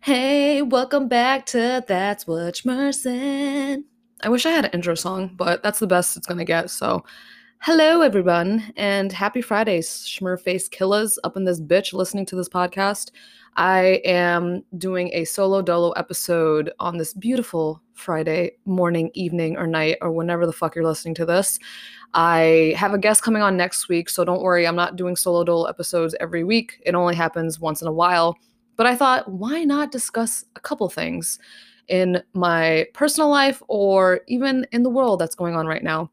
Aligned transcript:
Hey, 0.00 0.62
welcome 0.62 1.08
back 1.08 1.46
to 1.46 1.84
That's 1.86 2.26
What 2.26 2.54
Schmer 2.54 2.94
Said. 2.94 3.82
I 4.22 4.28
wish 4.28 4.46
I 4.46 4.50
had 4.50 4.64
an 4.66 4.70
intro 4.72 4.94
song, 4.94 5.32
but 5.36 5.62
that's 5.62 5.78
the 5.78 5.86
best 5.86 6.16
it's 6.16 6.26
gonna 6.26 6.44
get. 6.44 6.70
So, 6.70 7.04
hello 7.60 8.00
everyone, 8.00 8.72
and 8.76 9.12
happy 9.12 9.40
Fridays, 9.40 9.88
Schmerface 9.88 10.70
killers 10.70 11.18
up 11.24 11.36
in 11.36 11.44
this 11.44 11.60
bitch 11.60 11.92
listening 11.92 12.26
to 12.26 12.36
this 12.36 12.48
podcast. 12.48 13.10
I 13.56 14.00
am 14.04 14.62
doing 14.78 15.10
a 15.12 15.24
solo 15.24 15.62
dolo 15.62 15.90
episode 15.92 16.70
on 16.78 16.98
this 16.98 17.14
beautiful 17.14 17.82
Friday 17.94 18.52
morning, 18.66 19.10
evening, 19.14 19.56
or 19.56 19.66
night, 19.66 19.96
or 20.00 20.12
whenever 20.12 20.46
the 20.46 20.52
fuck 20.52 20.74
you're 20.74 20.84
listening 20.84 21.14
to 21.16 21.26
this. 21.26 21.58
I 22.14 22.74
have 22.76 22.94
a 22.94 22.98
guest 22.98 23.22
coming 23.22 23.42
on 23.42 23.56
next 23.56 23.88
week, 23.88 24.10
so 24.10 24.24
don't 24.24 24.42
worry, 24.42 24.66
I'm 24.66 24.76
not 24.76 24.96
doing 24.96 25.16
solo 25.16 25.42
dolo 25.42 25.64
episodes 25.64 26.14
every 26.20 26.44
week. 26.44 26.80
It 26.84 26.94
only 26.94 27.14
happens 27.14 27.58
once 27.58 27.82
in 27.82 27.88
a 27.88 27.92
while. 27.92 28.36
But 28.76 28.86
I 28.86 28.94
thought, 28.94 29.30
why 29.30 29.64
not 29.64 29.90
discuss 29.90 30.44
a 30.54 30.60
couple 30.60 30.88
things 30.88 31.38
in 31.88 32.22
my 32.34 32.86
personal 32.92 33.30
life 33.30 33.62
or 33.68 34.20
even 34.28 34.66
in 34.72 34.82
the 34.82 34.90
world 34.90 35.18
that's 35.18 35.34
going 35.34 35.56
on 35.56 35.66
right 35.66 35.82
now? 35.82 36.10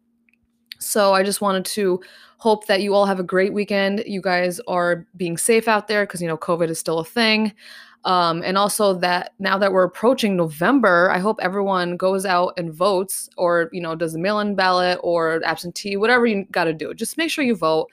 So 0.86 1.14
I 1.14 1.24
just 1.24 1.42
wanted 1.42 1.66
to 1.66 2.02
hope 2.38 2.68
that 2.68 2.82
you 2.82 2.94
all 2.94 3.06
have 3.06 3.20
a 3.20 3.24
great 3.24 3.54
weekend. 3.54 4.04
You 4.06 4.22
guys 4.22 4.60
are 4.68 5.08
being 5.16 5.38
safe 5.38 5.68
out 5.68 5.88
there 5.88 6.06
because, 6.06 6.22
you 6.22 6.28
know, 6.28 6.38
COVID 6.38 6.70
is 6.70 6.80
still 6.80 7.00
a 7.00 7.06
thing. 7.06 7.54
Um, 8.06 8.44
and 8.44 8.58
also 8.58 8.94
that 8.96 9.34
now 9.40 9.58
that 9.58 9.72
we're 9.72 9.86
approaching 9.86 10.36
November, 10.36 11.10
I 11.10 11.20
hope 11.20 11.40
everyone 11.42 11.96
goes 11.96 12.26
out 12.26 12.54
and 12.58 12.74
votes 12.74 13.30
or, 13.38 13.70
you 13.72 13.80
know, 13.80 13.96
does 13.96 14.16
a 14.16 14.20
mail 14.20 14.40
in 14.40 14.56
ballot 14.56 15.00
or 15.02 15.42
absentee, 15.46 15.96
whatever 15.96 16.26
you 16.26 16.46
got 16.52 16.66
to 16.66 16.74
do. 16.74 16.94
Just 16.94 17.18
make 17.18 17.32
sure 17.32 17.46
you 17.46 17.56
vote 17.56 17.90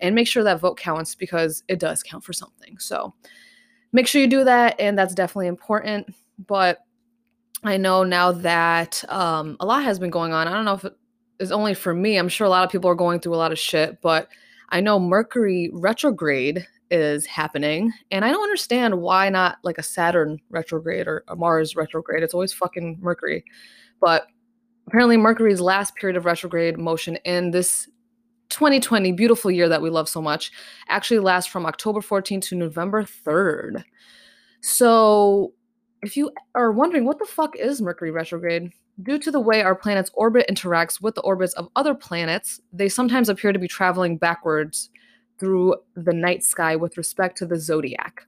and 0.00 0.14
make 0.14 0.26
sure 0.26 0.42
that 0.44 0.60
vote 0.60 0.78
counts 0.78 1.14
because 1.14 1.62
it 1.68 1.78
does 1.78 2.02
count 2.02 2.24
for 2.24 2.32
something. 2.32 2.78
So 2.78 3.12
make 3.92 4.06
sure 4.06 4.22
you 4.22 4.28
do 4.28 4.44
that. 4.44 4.80
And 4.80 4.98
that's 4.98 5.14
definitely 5.14 5.48
important. 5.48 6.14
But 6.46 6.78
I 7.62 7.76
know 7.76 8.04
now 8.04 8.32
that 8.32 9.04
um, 9.10 9.58
a 9.60 9.66
lot 9.66 9.84
has 9.84 9.98
been 9.98 10.10
going 10.10 10.32
on. 10.32 10.48
I 10.48 10.54
don't 10.54 10.64
know 10.64 10.74
if 10.74 10.86
is 11.40 11.50
only 11.50 11.74
for 11.74 11.92
me. 11.94 12.16
I'm 12.16 12.28
sure 12.28 12.46
a 12.46 12.50
lot 12.50 12.64
of 12.64 12.70
people 12.70 12.88
are 12.88 12.94
going 12.94 13.18
through 13.18 13.34
a 13.34 13.36
lot 13.36 13.52
of 13.52 13.58
shit, 13.58 14.00
but 14.00 14.28
I 14.68 14.80
know 14.80 15.00
Mercury 15.00 15.70
retrograde 15.72 16.66
is 16.90 17.24
happening 17.24 17.92
and 18.10 18.24
i 18.24 18.30
don't 18.30 18.42
understand 18.42 19.00
why 19.00 19.28
not 19.28 19.58
like 19.62 19.78
a 19.78 19.82
saturn 19.82 20.40
retrograde 20.50 21.06
or 21.06 21.24
a 21.28 21.36
mars 21.36 21.76
retrograde 21.76 22.22
it's 22.22 22.34
always 22.34 22.52
fucking 22.52 22.98
mercury 23.00 23.44
but 24.00 24.26
apparently 24.88 25.16
mercury's 25.16 25.60
last 25.60 25.94
period 25.94 26.16
of 26.16 26.24
retrograde 26.24 26.78
motion 26.78 27.16
in 27.24 27.52
this 27.52 27.88
2020 28.48 29.12
beautiful 29.12 29.50
year 29.50 29.68
that 29.68 29.80
we 29.82 29.88
love 29.88 30.08
so 30.08 30.20
much 30.20 30.50
actually 30.88 31.20
lasts 31.20 31.50
from 31.50 31.64
october 31.64 32.00
14th 32.00 32.42
to 32.42 32.56
november 32.56 33.04
3rd 33.04 33.84
so 34.60 35.52
if 36.02 36.16
you 36.16 36.30
are 36.56 36.72
wondering 36.72 37.04
what 37.04 37.20
the 37.20 37.24
fuck 37.24 37.54
is 37.56 37.80
mercury 37.80 38.10
retrograde 38.10 38.72
due 39.02 39.18
to 39.18 39.30
the 39.30 39.40
way 39.40 39.62
our 39.62 39.74
planet's 39.74 40.10
orbit 40.14 40.46
interacts 40.50 41.00
with 41.00 41.14
the 41.14 41.20
orbits 41.22 41.54
of 41.54 41.68
other 41.76 41.94
planets 41.94 42.60
they 42.72 42.88
sometimes 42.88 43.28
appear 43.28 43.52
to 43.52 43.58
be 43.58 43.68
traveling 43.68 44.16
backwards 44.16 44.90
through 45.38 45.74
the 45.96 46.12
night 46.12 46.44
sky 46.44 46.76
with 46.76 46.96
respect 46.96 47.36
to 47.38 47.46
the 47.46 47.58
zodiac. 47.58 48.26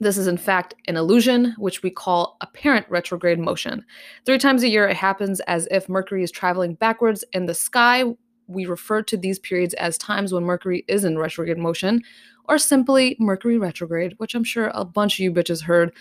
This 0.00 0.16
is, 0.16 0.26
in 0.26 0.38
fact, 0.38 0.74
an 0.88 0.96
illusion, 0.96 1.54
which 1.56 1.82
we 1.82 1.90
call 1.90 2.36
apparent 2.40 2.86
retrograde 2.88 3.38
motion. 3.38 3.84
Three 4.26 4.38
times 4.38 4.62
a 4.62 4.68
year, 4.68 4.88
it 4.88 4.96
happens 4.96 5.40
as 5.40 5.68
if 5.70 5.88
Mercury 5.88 6.24
is 6.24 6.32
traveling 6.32 6.74
backwards 6.74 7.24
in 7.32 7.46
the 7.46 7.54
sky. 7.54 8.04
We 8.48 8.66
refer 8.66 9.02
to 9.02 9.16
these 9.16 9.38
periods 9.38 9.74
as 9.74 9.96
times 9.96 10.32
when 10.32 10.44
Mercury 10.44 10.84
is 10.88 11.04
in 11.04 11.16
retrograde 11.16 11.58
motion, 11.58 12.02
or 12.48 12.58
simply 12.58 13.16
Mercury 13.20 13.56
retrograde, 13.56 14.14
which 14.16 14.34
I'm 14.34 14.44
sure 14.44 14.70
a 14.74 14.84
bunch 14.84 15.14
of 15.14 15.20
you 15.20 15.32
bitches 15.32 15.62
heard, 15.62 15.92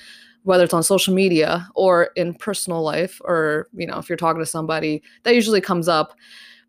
whether 0.44 0.64
it's 0.64 0.74
on 0.74 0.84
social 0.84 1.14
media 1.14 1.68
or 1.76 2.10
in 2.16 2.34
personal 2.34 2.82
life, 2.82 3.22
or, 3.24 3.68
you 3.74 3.88
know, 3.88 3.98
if 3.98 4.10
you're 4.10 4.18
talking 4.18 4.42
to 4.42 4.46
somebody, 4.46 5.02
that 5.24 5.36
usually 5.36 5.62
comes 5.62 5.88
up. 5.88 6.14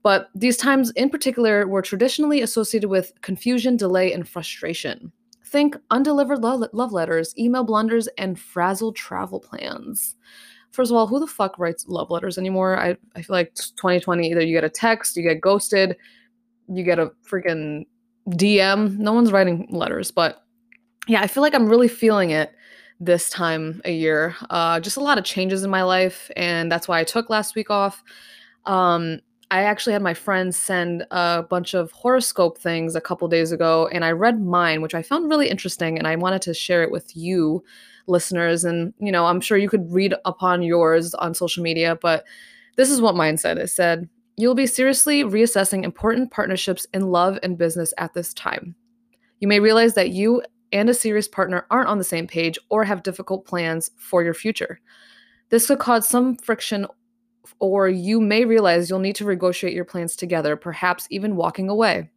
But 0.02 0.28
these 0.34 0.56
times 0.56 0.90
in 0.92 1.10
particular 1.10 1.66
were 1.66 1.82
traditionally 1.82 2.42
associated 2.42 2.88
with 2.88 3.12
confusion, 3.22 3.76
delay, 3.76 4.12
and 4.12 4.28
frustration. 4.28 5.12
Think 5.44 5.76
undelivered 5.90 6.40
lo- 6.40 6.68
love 6.72 6.92
letters, 6.92 7.34
email 7.38 7.64
blunders, 7.64 8.06
and 8.18 8.38
frazzled 8.38 8.96
travel 8.96 9.40
plans. 9.40 10.14
First 10.72 10.90
of 10.90 10.96
all, 10.96 11.06
who 11.06 11.20
the 11.20 11.26
fuck 11.26 11.58
writes 11.58 11.86
love 11.88 12.10
letters 12.10 12.36
anymore? 12.36 12.78
I, 12.78 12.96
I 13.14 13.22
feel 13.22 13.34
like 13.34 13.54
2020, 13.54 14.30
either 14.30 14.40
you 14.40 14.52
get 14.52 14.64
a 14.64 14.68
text, 14.68 15.16
you 15.16 15.22
get 15.22 15.40
ghosted, 15.40 15.96
you 16.68 16.82
get 16.82 16.98
a 16.98 17.12
freaking 17.28 17.86
DM. 18.30 18.98
No 18.98 19.12
one's 19.12 19.32
writing 19.32 19.66
letters, 19.70 20.10
but 20.10 20.42
yeah, 21.06 21.20
I 21.20 21.28
feel 21.28 21.42
like 21.42 21.54
I'm 21.54 21.68
really 21.68 21.88
feeling 21.88 22.30
it 22.30 22.52
this 23.00 23.28
time 23.28 23.80
a 23.84 23.92
year. 23.92 24.34
Uh, 24.50 24.80
just 24.80 24.96
a 24.96 25.00
lot 25.00 25.18
of 25.18 25.24
changes 25.24 25.62
in 25.62 25.70
my 25.70 25.82
life, 25.82 26.30
and 26.36 26.70
that's 26.70 26.88
why 26.88 27.00
I 27.00 27.04
took 27.04 27.30
last 27.30 27.54
week 27.54 27.70
off. 27.70 28.02
Um, 28.66 29.20
I 29.50 29.62
actually 29.64 29.92
had 29.92 30.02
my 30.02 30.14
friends 30.14 30.56
send 30.56 31.04
a 31.10 31.42
bunch 31.42 31.74
of 31.74 31.92
horoscope 31.92 32.58
things 32.58 32.94
a 32.94 33.00
couple 33.00 33.28
days 33.28 33.52
ago, 33.52 33.88
and 33.92 34.04
I 34.04 34.12
read 34.12 34.40
mine, 34.40 34.82
which 34.82 34.94
I 34.94 35.02
found 35.02 35.28
really 35.28 35.48
interesting, 35.48 35.98
and 35.98 36.06
I 36.06 36.16
wanted 36.16 36.42
to 36.42 36.54
share 36.54 36.82
it 36.82 36.90
with 36.90 37.16
you, 37.16 37.62
listeners. 38.06 38.64
And, 38.64 38.94
you 38.98 39.12
know, 39.12 39.26
I'm 39.26 39.40
sure 39.40 39.58
you 39.58 39.68
could 39.68 39.92
read 39.92 40.14
upon 40.24 40.62
yours 40.62 41.14
on 41.14 41.34
social 41.34 41.62
media, 41.62 41.96
but 42.00 42.24
this 42.76 42.90
is 42.90 43.00
what 43.00 43.16
mine 43.16 43.36
said. 43.36 43.58
It 43.58 43.68
said, 43.68 44.08
You'll 44.36 44.56
be 44.56 44.66
seriously 44.66 45.22
reassessing 45.22 45.84
important 45.84 46.32
partnerships 46.32 46.88
in 46.92 47.12
love 47.12 47.38
and 47.44 47.56
business 47.56 47.94
at 47.98 48.14
this 48.14 48.34
time. 48.34 48.74
You 49.38 49.46
may 49.46 49.60
realize 49.60 49.94
that 49.94 50.10
you 50.10 50.42
and 50.72 50.88
a 50.88 50.94
serious 50.94 51.28
partner 51.28 51.66
aren't 51.70 51.88
on 51.88 51.98
the 51.98 52.04
same 52.04 52.26
page 52.26 52.58
or 52.68 52.84
have 52.84 53.02
difficult 53.02 53.46
plans 53.46 53.90
for 53.96 54.22
your 54.22 54.34
future. 54.34 54.80
This 55.50 55.66
could 55.66 55.78
cause 55.78 56.08
some 56.08 56.36
friction 56.36 56.86
or 57.60 57.88
you 57.88 58.20
may 58.20 58.44
realize 58.44 58.88
you'll 58.88 58.98
need 58.98 59.16
to 59.16 59.26
negotiate 59.26 59.74
your 59.74 59.84
plans 59.84 60.16
together, 60.16 60.56
perhaps 60.56 61.06
even 61.10 61.36
walking 61.36 61.68
away. 61.68 62.10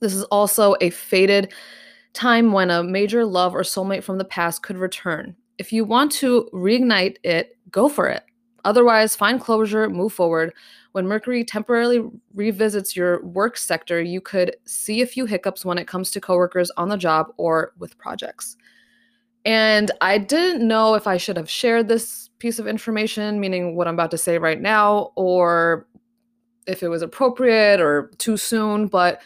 This 0.00 0.14
is 0.14 0.24
also 0.24 0.74
a 0.80 0.90
faded 0.90 1.52
time 2.12 2.52
when 2.52 2.70
a 2.70 2.82
major 2.82 3.24
love 3.24 3.54
or 3.54 3.62
soulmate 3.62 4.02
from 4.02 4.18
the 4.18 4.24
past 4.24 4.62
could 4.62 4.78
return. 4.78 5.36
If 5.58 5.72
you 5.72 5.84
want 5.84 6.12
to 6.12 6.48
reignite 6.52 7.16
it, 7.22 7.56
go 7.70 7.88
for 7.88 8.08
it. 8.08 8.24
Otherwise, 8.64 9.16
find 9.16 9.40
closure, 9.40 9.88
move 9.88 10.12
forward. 10.12 10.52
When 10.92 11.06
Mercury 11.06 11.44
temporarily 11.44 12.02
revisits 12.34 12.96
your 12.96 13.22
work 13.24 13.56
sector, 13.56 14.00
you 14.00 14.20
could 14.20 14.56
see 14.64 15.02
a 15.02 15.06
few 15.06 15.26
hiccups 15.26 15.64
when 15.64 15.78
it 15.78 15.86
comes 15.86 16.10
to 16.10 16.20
coworkers 16.20 16.70
on 16.76 16.88
the 16.88 16.96
job 16.96 17.32
or 17.36 17.72
with 17.78 17.96
projects. 17.98 18.56
And 19.44 19.90
I 20.00 20.18
didn't 20.18 20.66
know 20.66 20.94
if 20.94 21.06
I 21.06 21.16
should 21.16 21.36
have 21.36 21.48
shared 21.48 21.88
this 21.88 22.28
piece 22.38 22.58
of 22.58 22.66
information, 22.66 23.40
meaning 23.40 23.76
what 23.76 23.88
I'm 23.88 23.94
about 23.94 24.10
to 24.10 24.18
say 24.18 24.38
right 24.38 24.60
now, 24.60 25.12
or 25.14 25.86
if 26.66 26.82
it 26.82 26.88
was 26.88 27.02
appropriate 27.02 27.80
or 27.80 28.10
too 28.18 28.36
soon. 28.36 28.86
But 28.86 29.22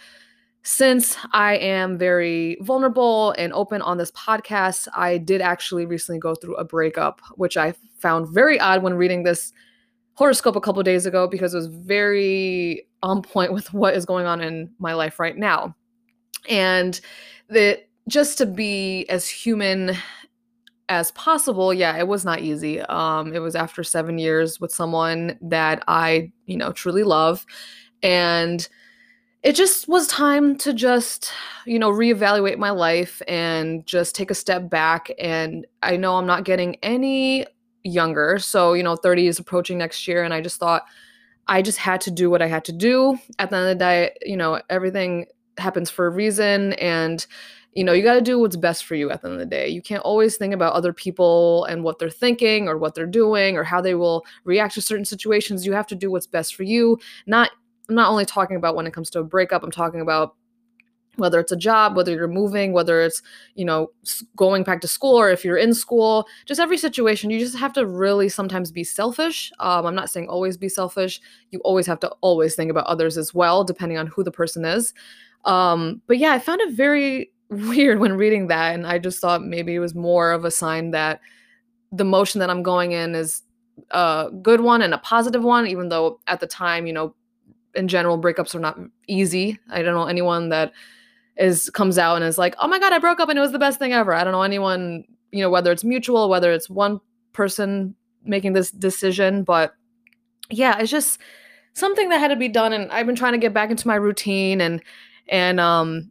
since 0.64 1.16
I 1.32 1.56
am 1.56 1.98
very 1.98 2.56
vulnerable 2.62 3.32
and 3.32 3.52
open 3.52 3.82
on 3.82 3.98
this 3.98 4.10
podcast, 4.12 4.88
I 4.96 5.18
did 5.18 5.42
actually 5.42 5.84
recently 5.84 6.18
go 6.18 6.34
through 6.34 6.56
a 6.56 6.64
breakup, 6.64 7.20
which 7.34 7.58
I 7.58 7.74
found 7.98 8.28
very 8.28 8.58
odd 8.58 8.82
when 8.82 8.94
reading 8.94 9.24
this 9.24 9.52
horoscope 10.14 10.56
a 10.56 10.60
couple 10.60 10.82
days 10.82 11.04
ago 11.04 11.28
because 11.28 11.52
it 11.52 11.58
was 11.58 11.66
very 11.66 12.86
on 13.02 13.20
point 13.20 13.52
with 13.52 13.74
what 13.74 13.94
is 13.94 14.06
going 14.06 14.24
on 14.24 14.40
in 14.40 14.70
my 14.78 14.94
life 14.94 15.20
right 15.20 15.36
now. 15.36 15.76
And 16.48 16.98
that 17.50 17.86
just 18.08 18.38
to 18.38 18.46
be 18.46 19.06
as 19.08 19.28
human 19.28 19.94
as 20.90 21.12
possible 21.12 21.72
yeah 21.72 21.96
it 21.96 22.06
was 22.06 22.26
not 22.26 22.40
easy 22.40 22.78
um 22.82 23.32
it 23.32 23.38
was 23.38 23.56
after 23.56 23.82
7 23.82 24.18
years 24.18 24.60
with 24.60 24.70
someone 24.70 25.38
that 25.40 25.82
i 25.88 26.30
you 26.44 26.58
know 26.58 26.72
truly 26.72 27.02
love 27.02 27.46
and 28.02 28.68
it 29.44 29.54
just 29.54 29.86
was 29.88 30.06
time 30.08 30.56
to 30.56 30.72
just 30.72 31.30
you 31.66 31.78
know 31.78 31.90
reevaluate 31.90 32.56
my 32.56 32.70
life 32.70 33.20
and 33.28 33.86
just 33.86 34.14
take 34.14 34.30
a 34.30 34.34
step 34.34 34.68
back 34.68 35.10
and 35.18 35.66
i 35.82 35.96
know 35.96 36.16
i'm 36.16 36.26
not 36.26 36.44
getting 36.44 36.76
any 36.82 37.46
younger 37.84 38.38
so 38.38 38.72
you 38.72 38.82
know 38.82 38.96
30 38.96 39.28
is 39.28 39.38
approaching 39.38 39.78
next 39.78 40.08
year 40.08 40.24
and 40.24 40.34
i 40.34 40.40
just 40.40 40.58
thought 40.58 40.82
i 41.46 41.60
just 41.60 41.78
had 41.78 42.00
to 42.00 42.10
do 42.10 42.30
what 42.30 42.42
i 42.42 42.46
had 42.46 42.64
to 42.64 42.72
do 42.72 43.16
at 43.38 43.50
the 43.50 43.56
end 43.56 43.64
of 43.64 43.68
the 43.68 43.84
day 43.84 44.16
you 44.22 44.36
know 44.36 44.60
everything 44.70 45.26
happens 45.58 45.90
for 45.90 46.06
a 46.06 46.10
reason 46.10 46.72
and 46.74 47.26
you 47.76 47.82
know, 47.82 47.92
you 47.92 48.04
got 48.04 48.14
to 48.14 48.20
do 48.20 48.38
what's 48.38 48.54
best 48.54 48.84
for 48.84 48.94
you 48.94 49.10
at 49.10 49.20
the 49.20 49.26
end 49.26 49.34
of 49.34 49.40
the 49.40 49.46
day. 49.46 49.68
You 49.68 49.82
can't 49.82 50.02
always 50.04 50.36
think 50.36 50.54
about 50.54 50.74
other 50.74 50.92
people 50.92 51.64
and 51.64 51.82
what 51.82 51.98
they're 51.98 52.08
thinking 52.08 52.68
or 52.68 52.78
what 52.78 52.94
they're 52.94 53.04
doing 53.04 53.56
or 53.56 53.64
how 53.64 53.80
they 53.80 53.96
will 53.96 54.24
react 54.44 54.74
to 54.74 54.80
certain 54.80 55.04
situations. 55.04 55.66
You 55.66 55.72
have 55.72 55.88
to 55.88 55.96
do 55.96 56.08
what's 56.08 56.28
best 56.28 56.54
for 56.54 56.62
you. 56.62 57.00
Not 57.26 57.50
I'm 57.88 57.94
not 57.94 58.10
only 58.10 58.24
talking 58.24 58.56
about 58.56 58.76
when 58.76 58.86
it 58.86 58.92
comes 58.92 59.10
to 59.10 59.20
a 59.20 59.24
breakup, 59.24 59.62
I'm 59.62 59.70
talking 59.70 60.00
about 60.00 60.34
whether 61.16 61.38
it's 61.38 61.52
a 61.52 61.56
job, 61.56 61.96
whether 61.96 62.12
you're 62.12 62.28
moving, 62.28 62.72
whether 62.72 63.00
it's, 63.00 63.22
you 63.54 63.64
know, 63.64 63.90
going 64.36 64.64
back 64.64 64.80
to 64.80 64.88
school 64.88 65.16
or 65.16 65.30
if 65.30 65.44
you're 65.44 65.56
in 65.56 65.74
school, 65.74 66.26
just 66.46 66.60
every 66.60 66.76
situation, 66.76 67.30
you 67.30 67.38
just 67.38 67.56
have 67.56 67.72
to 67.74 67.86
really 67.86 68.28
sometimes 68.28 68.72
be 68.72 68.84
selfish. 68.84 69.52
Um, 69.60 69.86
I'm 69.86 69.94
not 69.94 70.10
saying 70.10 70.28
always 70.28 70.56
be 70.56 70.68
selfish. 70.68 71.20
You 71.50 71.60
always 71.60 71.86
have 71.86 72.00
to 72.00 72.08
always 72.20 72.56
think 72.56 72.70
about 72.70 72.86
others 72.86 73.16
as 73.16 73.32
well, 73.32 73.64
depending 73.64 73.98
on 73.98 74.06
who 74.08 74.24
the 74.24 74.32
person 74.32 74.64
is. 74.64 74.92
Um, 75.44 76.00
but 76.06 76.18
yeah, 76.18 76.32
I 76.32 76.38
found 76.38 76.60
it 76.60 76.72
very 76.72 77.30
weird 77.48 78.00
when 78.00 78.14
reading 78.14 78.48
that. 78.48 78.74
And 78.74 78.86
I 78.86 78.98
just 78.98 79.20
thought 79.20 79.44
maybe 79.44 79.74
it 79.74 79.80
was 79.80 79.94
more 79.94 80.32
of 80.32 80.44
a 80.44 80.50
sign 80.50 80.90
that 80.92 81.20
the 81.92 82.04
motion 82.04 82.40
that 82.40 82.50
I'm 82.50 82.62
going 82.62 82.92
in 82.92 83.14
is 83.14 83.42
a 83.90 84.30
good 84.42 84.60
one 84.60 84.82
and 84.82 84.94
a 84.94 84.98
positive 84.98 85.44
one, 85.44 85.66
even 85.66 85.88
though 85.88 86.20
at 86.26 86.40
the 86.40 86.46
time, 86.46 86.86
you 86.86 86.92
know, 86.92 87.14
in 87.74 87.88
general, 87.88 88.20
breakups 88.20 88.54
are 88.54 88.60
not 88.60 88.78
easy. 89.06 89.58
I 89.70 89.82
don't 89.82 89.94
know 89.94 90.06
anyone 90.06 90.48
that 90.50 90.72
is 91.36 91.70
comes 91.70 91.98
out 91.98 92.16
and 92.16 92.24
is 92.24 92.38
like, 92.38 92.54
oh 92.58 92.68
my 92.68 92.78
God, 92.78 92.92
I 92.92 92.98
broke 92.98 93.20
up 93.20 93.28
and 93.28 93.38
it 93.38 93.42
was 93.42 93.52
the 93.52 93.58
best 93.58 93.78
thing 93.78 93.92
ever. 93.92 94.14
I 94.14 94.24
don't 94.24 94.32
know 94.32 94.42
anyone, 94.42 95.04
you 95.32 95.40
know, 95.40 95.50
whether 95.50 95.72
it's 95.72 95.84
mutual, 95.84 96.28
whether 96.28 96.52
it's 96.52 96.70
one 96.70 97.00
person 97.32 97.94
making 98.24 98.52
this 98.52 98.70
decision, 98.70 99.42
but 99.42 99.74
yeah, 100.50 100.78
it's 100.78 100.90
just 100.90 101.18
something 101.72 102.08
that 102.08 102.18
had 102.18 102.28
to 102.28 102.36
be 102.36 102.48
done 102.48 102.72
and 102.72 102.90
I've 102.92 103.06
been 103.06 103.16
trying 103.16 103.32
to 103.32 103.38
get 103.38 103.52
back 103.52 103.70
into 103.70 103.88
my 103.88 103.96
routine 103.96 104.60
and 104.60 104.80
and 105.28 105.58
um 105.58 106.10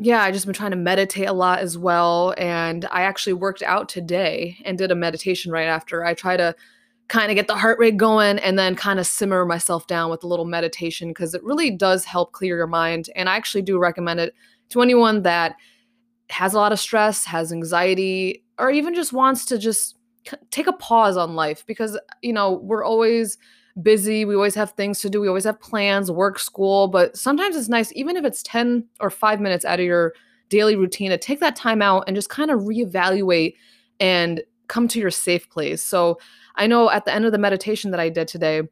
yeah, 0.00 0.22
I 0.22 0.32
just 0.32 0.44
been 0.44 0.54
trying 0.54 0.72
to 0.72 0.76
meditate 0.76 1.28
a 1.28 1.32
lot 1.32 1.60
as 1.60 1.78
well 1.78 2.34
and 2.36 2.84
I 2.90 3.02
actually 3.02 3.34
worked 3.34 3.62
out 3.62 3.88
today 3.88 4.56
and 4.64 4.76
did 4.76 4.90
a 4.90 4.96
meditation 4.96 5.52
right 5.52 5.66
after. 5.66 6.04
I 6.04 6.14
try 6.14 6.36
to 6.36 6.54
kind 7.08 7.30
of 7.30 7.36
get 7.36 7.46
the 7.46 7.56
heart 7.56 7.78
rate 7.78 7.96
going 7.96 8.38
and 8.38 8.58
then 8.58 8.74
kind 8.74 8.98
of 8.98 9.06
simmer 9.06 9.44
myself 9.44 9.86
down 9.86 10.10
with 10.10 10.24
a 10.24 10.26
little 10.26 10.46
meditation 10.46 11.08
because 11.08 11.34
it 11.34 11.44
really 11.44 11.70
does 11.70 12.04
help 12.04 12.32
clear 12.32 12.56
your 12.56 12.66
mind 12.66 13.10
and 13.14 13.28
I 13.28 13.36
actually 13.36 13.62
do 13.62 13.78
recommend 13.78 14.20
it 14.20 14.34
to 14.70 14.80
anyone 14.80 15.22
that 15.22 15.56
has 16.30 16.54
a 16.54 16.56
lot 16.56 16.72
of 16.72 16.80
stress, 16.80 17.24
has 17.26 17.52
anxiety 17.52 18.42
or 18.58 18.70
even 18.70 18.94
just 18.94 19.12
wants 19.12 19.44
to 19.46 19.58
just 19.58 19.96
take 20.50 20.66
a 20.66 20.72
pause 20.72 21.16
on 21.16 21.34
life 21.34 21.64
because 21.66 21.98
you 22.22 22.32
know, 22.32 22.52
we're 22.62 22.84
always 22.84 23.36
busy. 23.82 24.24
We 24.24 24.34
always 24.34 24.54
have 24.54 24.72
things 24.72 25.00
to 25.00 25.10
do. 25.10 25.20
We 25.20 25.28
always 25.28 25.44
have 25.44 25.60
plans, 25.60 26.10
work, 26.10 26.38
school. 26.38 26.88
But 26.88 27.16
sometimes 27.16 27.56
it's 27.56 27.68
nice, 27.68 27.92
even 27.94 28.16
if 28.16 28.24
it's 28.24 28.42
10 28.42 28.84
or 29.00 29.10
five 29.10 29.40
minutes 29.40 29.64
out 29.64 29.80
of 29.80 29.86
your 29.86 30.14
daily 30.48 30.76
routine, 30.76 31.10
to 31.10 31.18
take 31.18 31.40
that 31.40 31.56
time 31.56 31.82
out 31.82 32.04
and 32.06 32.14
just 32.14 32.28
kind 32.28 32.50
of 32.50 32.60
reevaluate 32.60 33.54
and 34.00 34.42
come 34.68 34.88
to 34.88 34.98
your 34.98 35.10
safe 35.10 35.48
place. 35.50 35.82
So 35.82 36.18
I 36.56 36.66
know 36.66 36.90
at 36.90 37.04
the 37.04 37.14
end 37.14 37.24
of 37.24 37.32
the 37.32 37.38
meditation 37.38 37.90
that 37.90 38.00
I 38.00 38.08
did 38.08 38.28
today, 38.28 38.62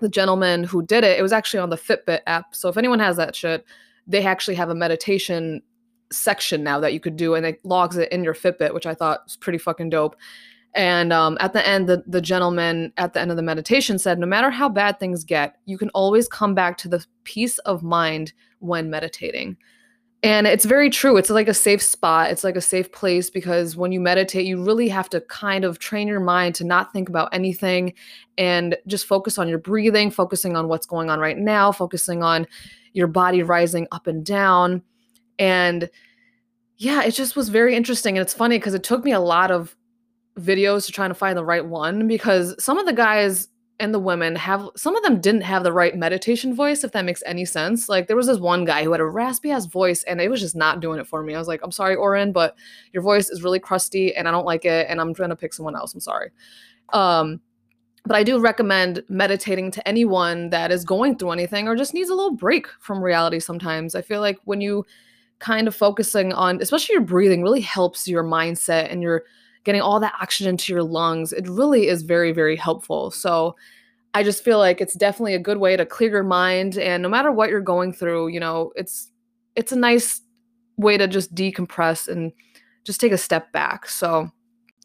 the 0.00 0.08
gentleman 0.08 0.64
who 0.64 0.82
did 0.82 1.04
it, 1.04 1.18
it 1.18 1.22
was 1.22 1.32
actually 1.32 1.60
on 1.60 1.70
the 1.70 1.76
Fitbit 1.76 2.20
app. 2.26 2.54
So 2.54 2.68
if 2.68 2.76
anyone 2.76 3.00
has 3.00 3.16
that 3.16 3.34
shit, 3.34 3.64
they 4.06 4.24
actually 4.24 4.54
have 4.54 4.70
a 4.70 4.74
meditation 4.74 5.62
section 6.10 6.62
now 6.62 6.80
that 6.80 6.92
you 6.92 7.00
could 7.00 7.16
do 7.16 7.34
and 7.34 7.44
it 7.44 7.64
logs 7.64 7.96
it 7.96 8.10
in 8.12 8.24
your 8.24 8.34
Fitbit, 8.34 8.74
which 8.74 8.86
I 8.86 8.94
thought 8.94 9.24
was 9.24 9.36
pretty 9.36 9.58
fucking 9.58 9.90
dope. 9.90 10.16
And 10.74 11.12
um, 11.12 11.36
at 11.40 11.52
the 11.52 11.66
end, 11.66 11.88
the, 11.88 12.04
the 12.06 12.20
gentleman 12.20 12.92
at 12.98 13.12
the 13.12 13.20
end 13.20 13.30
of 13.30 13.36
the 13.36 13.42
meditation 13.42 13.98
said, 13.98 14.18
No 14.18 14.26
matter 14.26 14.50
how 14.50 14.68
bad 14.68 15.00
things 15.00 15.24
get, 15.24 15.56
you 15.64 15.78
can 15.78 15.88
always 15.90 16.28
come 16.28 16.54
back 16.54 16.78
to 16.78 16.88
the 16.88 17.04
peace 17.24 17.58
of 17.58 17.82
mind 17.82 18.32
when 18.60 18.90
meditating. 18.90 19.56
And 20.22 20.48
it's 20.48 20.64
very 20.64 20.90
true. 20.90 21.16
It's 21.16 21.30
like 21.30 21.46
a 21.46 21.54
safe 21.54 21.80
spot. 21.80 22.32
It's 22.32 22.42
like 22.42 22.56
a 22.56 22.60
safe 22.60 22.90
place 22.90 23.30
because 23.30 23.76
when 23.76 23.92
you 23.92 24.00
meditate, 24.00 24.46
you 24.46 24.60
really 24.60 24.88
have 24.88 25.08
to 25.10 25.20
kind 25.22 25.64
of 25.64 25.78
train 25.78 26.08
your 26.08 26.18
mind 26.18 26.56
to 26.56 26.64
not 26.64 26.92
think 26.92 27.08
about 27.08 27.28
anything 27.32 27.94
and 28.36 28.76
just 28.88 29.06
focus 29.06 29.38
on 29.38 29.48
your 29.48 29.58
breathing, 29.58 30.10
focusing 30.10 30.56
on 30.56 30.66
what's 30.66 30.86
going 30.86 31.08
on 31.08 31.20
right 31.20 31.38
now, 31.38 31.70
focusing 31.70 32.24
on 32.24 32.48
your 32.94 33.06
body 33.06 33.44
rising 33.44 33.86
up 33.92 34.08
and 34.08 34.26
down. 34.26 34.82
And 35.38 35.88
yeah, 36.78 37.04
it 37.04 37.12
just 37.12 37.36
was 37.36 37.48
very 37.48 37.76
interesting. 37.76 38.16
And 38.18 38.22
it's 38.22 38.34
funny 38.34 38.58
because 38.58 38.74
it 38.74 38.82
took 38.82 39.04
me 39.04 39.12
a 39.12 39.20
lot 39.20 39.52
of 39.52 39.76
videos 40.36 40.86
to 40.86 40.92
trying 40.92 41.10
to 41.10 41.14
find 41.14 41.36
the 41.36 41.44
right 41.44 41.64
one 41.64 42.08
because 42.08 42.60
some 42.62 42.78
of 42.78 42.86
the 42.86 42.92
guys 42.92 43.48
and 43.80 43.94
the 43.94 43.98
women 43.98 44.34
have 44.34 44.68
some 44.76 44.96
of 44.96 45.02
them 45.04 45.20
didn't 45.20 45.42
have 45.42 45.62
the 45.62 45.72
right 45.72 45.96
meditation 45.96 46.54
voice 46.54 46.82
if 46.82 46.92
that 46.92 47.04
makes 47.04 47.22
any 47.26 47.44
sense. 47.44 47.88
Like 47.88 48.06
there 48.06 48.16
was 48.16 48.26
this 48.26 48.38
one 48.38 48.64
guy 48.64 48.82
who 48.82 48.92
had 48.92 49.00
a 49.00 49.06
raspy 49.06 49.50
ass 49.50 49.66
voice 49.66 50.02
and 50.04 50.20
it 50.20 50.28
was 50.28 50.40
just 50.40 50.56
not 50.56 50.80
doing 50.80 50.98
it 50.98 51.06
for 51.06 51.22
me. 51.22 51.34
I 51.34 51.38
was 51.38 51.48
like 51.48 51.60
i'm 51.62 51.72
sorry 51.72 51.94
oren 51.94 52.32
but 52.32 52.56
your 52.92 53.02
voice 53.02 53.30
is 53.30 53.42
really 53.42 53.60
crusty 53.60 54.14
and 54.14 54.26
i 54.26 54.30
don't 54.30 54.46
like 54.46 54.64
it 54.64 54.86
and 54.88 55.00
i'm 55.00 55.14
trying 55.14 55.30
to 55.30 55.36
pick 55.36 55.54
someone 55.54 55.76
else. 55.76 55.94
I'm 55.94 56.00
sorry. 56.00 56.30
Um 56.92 57.40
but 58.04 58.16
i 58.16 58.24
do 58.24 58.40
recommend 58.40 59.02
meditating 59.08 59.70
to 59.72 59.86
anyone 59.86 60.50
that 60.50 60.72
is 60.72 60.84
going 60.84 61.16
through 61.16 61.32
anything 61.32 61.68
or 61.68 61.76
just 61.76 61.94
needs 61.94 62.10
a 62.10 62.14
little 62.14 62.34
break 62.34 62.66
from 62.80 63.02
reality 63.02 63.38
sometimes. 63.38 63.94
I 63.94 64.02
feel 64.02 64.20
like 64.20 64.38
when 64.44 64.60
you 64.60 64.84
kind 65.38 65.68
of 65.68 65.74
focusing 65.74 66.32
on 66.32 66.60
especially 66.60 66.94
your 66.94 67.02
breathing 67.02 67.42
really 67.42 67.60
helps 67.60 68.08
your 68.08 68.24
mindset 68.24 68.90
and 68.90 69.02
your 69.02 69.22
getting 69.68 69.82
all 69.82 70.00
that 70.00 70.14
oxygen 70.18 70.56
to 70.56 70.72
your 70.72 70.82
lungs, 70.82 71.30
it 71.30 71.46
really 71.46 71.88
is 71.88 72.00
very, 72.00 72.32
very 72.32 72.56
helpful. 72.56 73.10
So 73.10 73.54
I 74.14 74.22
just 74.22 74.42
feel 74.42 74.56
like 74.56 74.80
it's 74.80 74.94
definitely 74.94 75.34
a 75.34 75.38
good 75.38 75.58
way 75.58 75.76
to 75.76 75.84
clear 75.84 76.10
your 76.10 76.22
mind. 76.22 76.78
And 76.78 77.02
no 77.02 77.08
matter 77.10 77.30
what 77.30 77.50
you're 77.50 77.60
going 77.60 77.92
through, 77.92 78.28
you 78.28 78.40
know, 78.40 78.72
it's 78.76 79.12
it's 79.56 79.70
a 79.70 79.76
nice 79.76 80.22
way 80.78 80.96
to 80.96 81.06
just 81.06 81.34
decompress 81.34 82.08
and 82.08 82.32
just 82.84 82.98
take 82.98 83.12
a 83.12 83.18
step 83.18 83.52
back. 83.52 83.86
So 83.86 84.30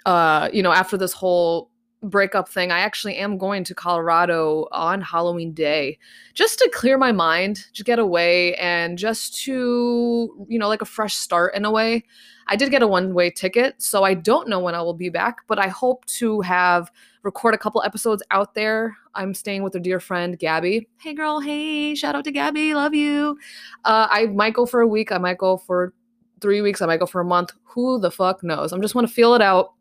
uh, 0.06 0.50
you 0.52 0.62
know, 0.62 0.74
after 0.74 0.98
this 0.98 1.14
whole 1.14 1.72
breakup 2.04 2.50
thing, 2.50 2.72
I 2.72 2.80
actually 2.80 3.16
am 3.16 3.38
going 3.38 3.64
to 3.64 3.76
Colorado 3.76 4.68
on 4.72 5.02
Halloween 5.02 5.54
day 5.54 5.98
just 6.34 6.60
to 6.60 6.70
clear 6.74 6.98
my 6.98 7.12
mind, 7.12 7.66
to 7.74 7.84
get 7.84 8.00
away 8.00 8.56
and 8.56 8.98
just 8.98 9.36
to, 9.44 10.46
you 10.48 10.60
know, 10.60 10.68
like 10.68 10.82
a 10.82 10.86
fresh 10.86 11.16
start 11.16 11.56
in 11.56 11.66
a 11.66 11.72
way. 11.72 12.04
I 12.48 12.56
did 12.56 12.72
get 12.72 12.82
a 12.82 12.88
one 12.88 13.14
way 13.14 13.30
ticket, 13.30 13.82
so 13.82 14.04
I 14.04 14.14
don't 14.14 14.50
know 14.50 14.60
when 14.60 14.76
I 14.76 14.82
will 14.82 14.94
be 14.94 15.10
back, 15.10 15.38
but 15.48 15.60
I 15.60 15.68
hope 15.70 16.06
to 16.06 16.42
have 16.42 16.92
record 17.24 17.54
a 17.54 17.58
couple 17.58 17.82
episodes 17.84 18.22
out 18.32 18.54
there. 18.54 18.98
I'm 19.16 19.34
staying 19.34 19.64
with 19.64 19.76
a 19.76 19.80
dear 19.80 20.00
friend, 20.00 20.38
Gabby. 20.38 20.88
Hey, 21.00 21.14
girl. 21.14 21.40
Hey, 21.40 21.96
shout 21.96 22.16
out 22.16 22.26
to 22.26 22.32
Gabby. 22.32 22.74
Love 22.74 22.94
you. 22.94 23.38
Uh, 23.86 24.08
I 24.10 24.26
might 24.28 24.54
go 24.54 24.66
for 24.66 24.82
a 24.82 24.88
week. 24.88 25.12
I 25.12 25.18
might 25.18 25.38
go 25.38 25.58
for 25.58 25.94
three 26.42 26.62
weeks. 26.62 26.82
I 26.82 26.86
might 26.86 27.00
go 27.00 27.06
for 27.06 27.22
a 27.22 27.26
month. 27.26 27.52
Who 27.64 28.00
the 28.00 28.12
fuck 28.12 28.44
knows? 28.44 28.74
I'm 28.74 28.82
just 28.82 28.96
want 28.96 29.08
to 29.08 29.14
feel 29.14 29.34
it 29.36 29.42
out, 29.42 29.74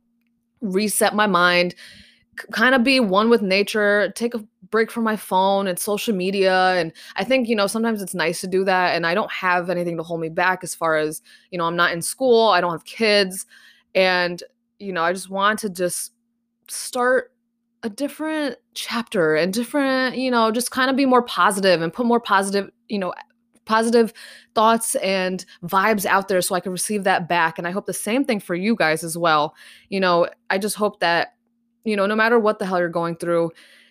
reset 0.60 1.16
my 1.16 1.26
mind, 1.26 1.74
kind 2.50 2.74
of 2.74 2.82
be 2.82 3.00
one 3.00 3.28
with 3.28 3.42
nature, 3.42 4.12
take 4.14 4.34
a 4.34 4.44
break 4.70 4.90
from 4.90 5.04
my 5.04 5.16
phone 5.16 5.66
and 5.66 5.78
social 5.78 6.14
media. 6.14 6.70
And 6.74 6.92
I 7.16 7.24
think, 7.24 7.48
you 7.48 7.54
know, 7.54 7.66
sometimes 7.66 8.02
it's 8.02 8.14
nice 8.14 8.40
to 8.40 8.46
do 8.46 8.64
that. 8.64 8.96
And 8.96 9.06
I 9.06 9.14
don't 9.14 9.30
have 9.30 9.68
anything 9.70 9.96
to 9.98 10.02
hold 10.02 10.20
me 10.20 10.30
back 10.30 10.64
as 10.64 10.74
far 10.74 10.96
as, 10.96 11.20
you 11.50 11.58
know, 11.58 11.64
I'm 11.64 11.76
not 11.76 11.92
in 11.92 12.02
school, 12.02 12.48
I 12.48 12.60
don't 12.60 12.72
have 12.72 12.84
kids. 12.84 13.46
And, 13.94 14.42
you 14.78 14.92
know, 14.92 15.02
I 15.02 15.12
just 15.12 15.30
want 15.30 15.58
to 15.60 15.70
just 15.70 16.12
start 16.68 17.32
a 17.82 17.90
different 17.90 18.56
chapter 18.74 19.34
and 19.34 19.52
different, 19.52 20.16
you 20.16 20.30
know, 20.30 20.50
just 20.50 20.70
kind 20.70 20.88
of 20.88 20.96
be 20.96 21.04
more 21.04 21.22
positive 21.22 21.82
and 21.82 21.92
put 21.92 22.06
more 22.06 22.20
positive, 22.20 22.70
you 22.88 22.98
know, 22.98 23.12
positive 23.64 24.12
thoughts 24.54 24.94
and 24.96 25.44
vibes 25.64 26.06
out 26.06 26.28
there 26.28 26.40
so 26.40 26.54
I 26.54 26.60
can 26.60 26.72
receive 26.72 27.04
that 27.04 27.28
back. 27.28 27.58
And 27.58 27.66
I 27.66 27.70
hope 27.70 27.86
the 27.86 27.92
same 27.92 28.24
thing 28.24 28.40
for 28.40 28.54
you 28.54 28.74
guys 28.74 29.04
as 29.04 29.18
well. 29.18 29.54
You 29.88 30.00
know, 30.00 30.28
I 30.50 30.58
just 30.58 30.76
hope 30.76 31.00
that 31.00 31.34
you 31.84 31.96
know, 31.96 32.06
no 32.06 32.16
matter 32.16 32.38
what 32.38 32.58
the 32.58 32.66
hell 32.66 32.78
you're 32.78 32.88
going 32.88 33.16
through, 33.16 33.50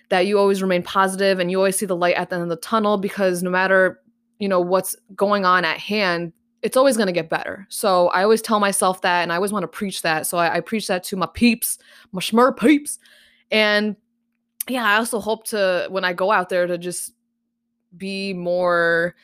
that 0.09 0.27
you 0.27 0.37
always 0.37 0.61
remain 0.61 0.83
positive 0.83 1.39
and 1.39 1.49
you 1.49 1.57
always 1.57 1.77
see 1.77 1.85
the 1.85 1.95
light 1.95 2.15
at 2.15 2.29
the 2.29 2.35
end 2.35 2.43
of 2.43 2.49
the 2.49 2.57
tunnel 2.57 2.97
because 2.97 3.41
no 3.41 3.49
matter, 3.49 4.01
you 4.39 4.47
know, 4.47 4.59
what's 4.59 4.95
going 5.15 5.45
on 5.45 5.63
at 5.63 5.77
hand, 5.77 6.33
it's 6.61 6.77
always 6.77 6.95
going 6.95 7.07
to 7.07 7.13
get 7.13 7.29
better. 7.29 7.65
So 7.69 8.09
I 8.09 8.23
always 8.23 8.41
tell 8.41 8.59
myself 8.59 9.01
that 9.01 9.23
and 9.23 9.31
I 9.31 9.35
always 9.35 9.53
want 9.53 9.63
to 9.63 9.67
preach 9.67 10.01
that. 10.01 10.27
So 10.27 10.37
I, 10.37 10.55
I 10.55 10.59
preach 10.59 10.87
that 10.87 11.03
to 11.05 11.15
my 11.15 11.27
peeps, 11.33 11.77
my 12.11 12.21
schmur 12.21 12.55
peeps. 12.55 12.99
And 13.49 13.95
yeah, 14.67 14.85
I 14.85 14.97
also 14.97 15.19
hope 15.19 15.45
to, 15.47 15.87
when 15.89 16.05
I 16.05 16.13
go 16.13 16.31
out 16.31 16.49
there, 16.49 16.67
to 16.67 16.77
just 16.77 17.13
be 17.95 18.33
more 18.33 19.15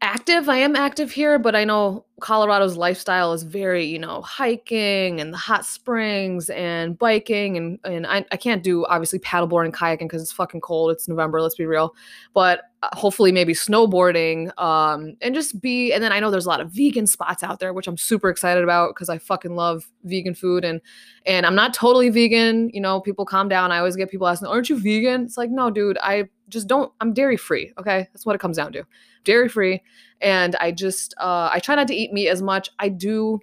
active. 0.00 0.48
I 0.48 0.58
am 0.58 0.76
active 0.76 1.10
here, 1.10 1.38
but 1.38 1.54
I 1.54 1.64
know 1.64 2.06
Colorado's 2.20 2.76
lifestyle 2.76 3.32
is 3.32 3.44
very, 3.44 3.84
you 3.84 3.98
know, 3.98 4.22
hiking 4.22 5.20
and 5.20 5.32
the 5.32 5.36
hot 5.36 5.64
springs 5.64 6.50
and 6.50 6.98
biking 6.98 7.56
and 7.56 7.78
and 7.84 8.06
I, 8.06 8.24
I 8.32 8.36
can't 8.36 8.62
do 8.62 8.84
obviously 8.86 9.20
paddleboarding 9.20 9.66
and 9.66 9.74
kayaking 9.74 10.00
because 10.00 10.22
it's 10.22 10.32
fucking 10.32 10.60
cold. 10.60 10.90
It's 10.90 11.06
November, 11.06 11.40
let's 11.40 11.54
be 11.54 11.66
real. 11.66 11.94
But 12.34 12.62
uh, 12.82 12.88
hopefully 12.92 13.30
maybe 13.32 13.52
snowboarding 13.54 14.50
um 14.60 15.16
and 15.20 15.34
just 15.34 15.60
be 15.60 15.92
and 15.92 16.02
then 16.02 16.12
I 16.12 16.20
know 16.20 16.30
there's 16.30 16.46
a 16.46 16.48
lot 16.48 16.60
of 16.60 16.70
vegan 16.70 17.06
spots 17.06 17.42
out 17.42 17.58
there 17.58 17.72
which 17.72 17.88
I'm 17.88 17.96
super 17.96 18.28
excited 18.28 18.62
about 18.62 18.94
because 18.94 19.08
I 19.08 19.18
fucking 19.18 19.54
love 19.54 19.88
vegan 20.04 20.34
food 20.34 20.64
and 20.64 20.80
and 21.26 21.46
I'm 21.46 21.54
not 21.54 21.74
totally 21.74 22.08
vegan, 22.08 22.70
you 22.72 22.80
know, 22.80 23.00
people 23.00 23.26
calm 23.26 23.48
down. 23.48 23.70
I 23.70 23.78
always 23.78 23.96
get 23.96 24.10
people 24.10 24.26
asking, 24.26 24.48
"Aren't 24.48 24.68
you 24.68 24.78
vegan?" 24.78 25.22
It's 25.22 25.36
like, 25.36 25.50
"No, 25.50 25.70
dude, 25.70 25.98
I 26.02 26.24
just 26.48 26.66
don't 26.66 26.92
I'm 27.00 27.12
dairy 27.12 27.36
free, 27.36 27.72
okay? 27.78 28.08
That's 28.12 28.26
what 28.26 28.34
it 28.34 28.40
comes 28.40 28.56
down 28.56 28.72
to. 28.72 28.84
Dairy 29.24 29.48
free 29.48 29.82
and 30.20 30.56
I 30.56 30.72
just 30.72 31.14
uh 31.18 31.50
I 31.52 31.60
try 31.60 31.74
not 31.74 31.88
to 31.88 31.94
eat 31.94 32.12
meat 32.12 32.28
as 32.28 32.42
much. 32.42 32.70
I 32.78 32.88
do 32.88 33.40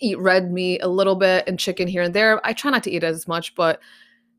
eat 0.00 0.18
red 0.18 0.50
meat 0.50 0.80
a 0.82 0.88
little 0.88 1.14
bit 1.14 1.44
and 1.46 1.58
chicken 1.58 1.88
here 1.88 2.02
and 2.02 2.14
there. 2.14 2.44
I 2.46 2.52
try 2.52 2.70
not 2.70 2.82
to 2.84 2.90
eat 2.90 3.04
as 3.04 3.26
much, 3.26 3.54
but 3.54 3.80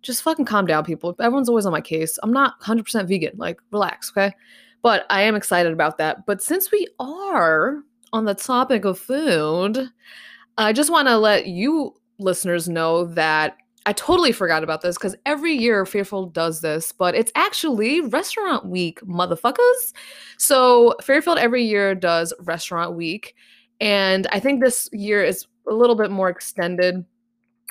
just 0.02 0.22
fucking 0.24 0.46
calm 0.46 0.66
down, 0.66 0.86
people. 0.86 1.16
Everyone's 1.20 1.50
always 1.50 1.66
on 1.66 1.72
my 1.72 1.82
case. 1.82 2.20
I'm 2.24 2.32
not 2.32 2.60
100% 2.62 3.08
vegan. 3.08 3.34
Like, 3.38 3.60
relax, 3.72 4.12
okay? 4.12 4.34
But 4.82 5.06
I 5.10 5.24
am 5.24 5.36
excited 5.36 5.74
about 5.74 5.98
that. 5.98 6.26
But 6.26 6.42
since 6.42 6.72
we 6.72 6.88
are 7.00 7.80
on 8.14 8.26
the 8.26 8.36
topic 8.36 8.86
of 8.86 9.00
food, 9.00 9.90
I 10.58 10.74
just 10.74 10.92
want 10.92 11.08
to 11.08 11.18
let 11.18 11.48
you 11.48 11.96
listeners 12.20 12.70
know 12.70 13.06
that 13.06 13.58
I 13.88 13.94
totally 13.94 14.34
forgot 14.34 14.65
about 14.65 14.82
this 14.82 14.98
because 14.98 15.15
every 15.25 15.53
year 15.53 15.86
Fairfield 15.86 16.34
does 16.34 16.60
this, 16.60 16.91
but 16.91 17.15
it's 17.15 17.32
actually 17.36 18.01
restaurant 18.01 18.65
week, 18.65 19.00
motherfuckers. 19.00 19.94
So 20.38 20.94
Fairfield 21.01 21.38
every 21.38 21.63
year 21.63 21.96
does 21.96 22.34
restaurant 22.41 22.96
week. 22.96 23.34
And 23.79 24.27
I 24.34 24.41
think 24.41 24.62
this 24.62 24.89
year 24.91 25.24
is 25.24 25.48
a 25.70 25.74
little 25.74 25.96
bit 25.96 26.12
more 26.12 26.27
extended, 26.27 27.06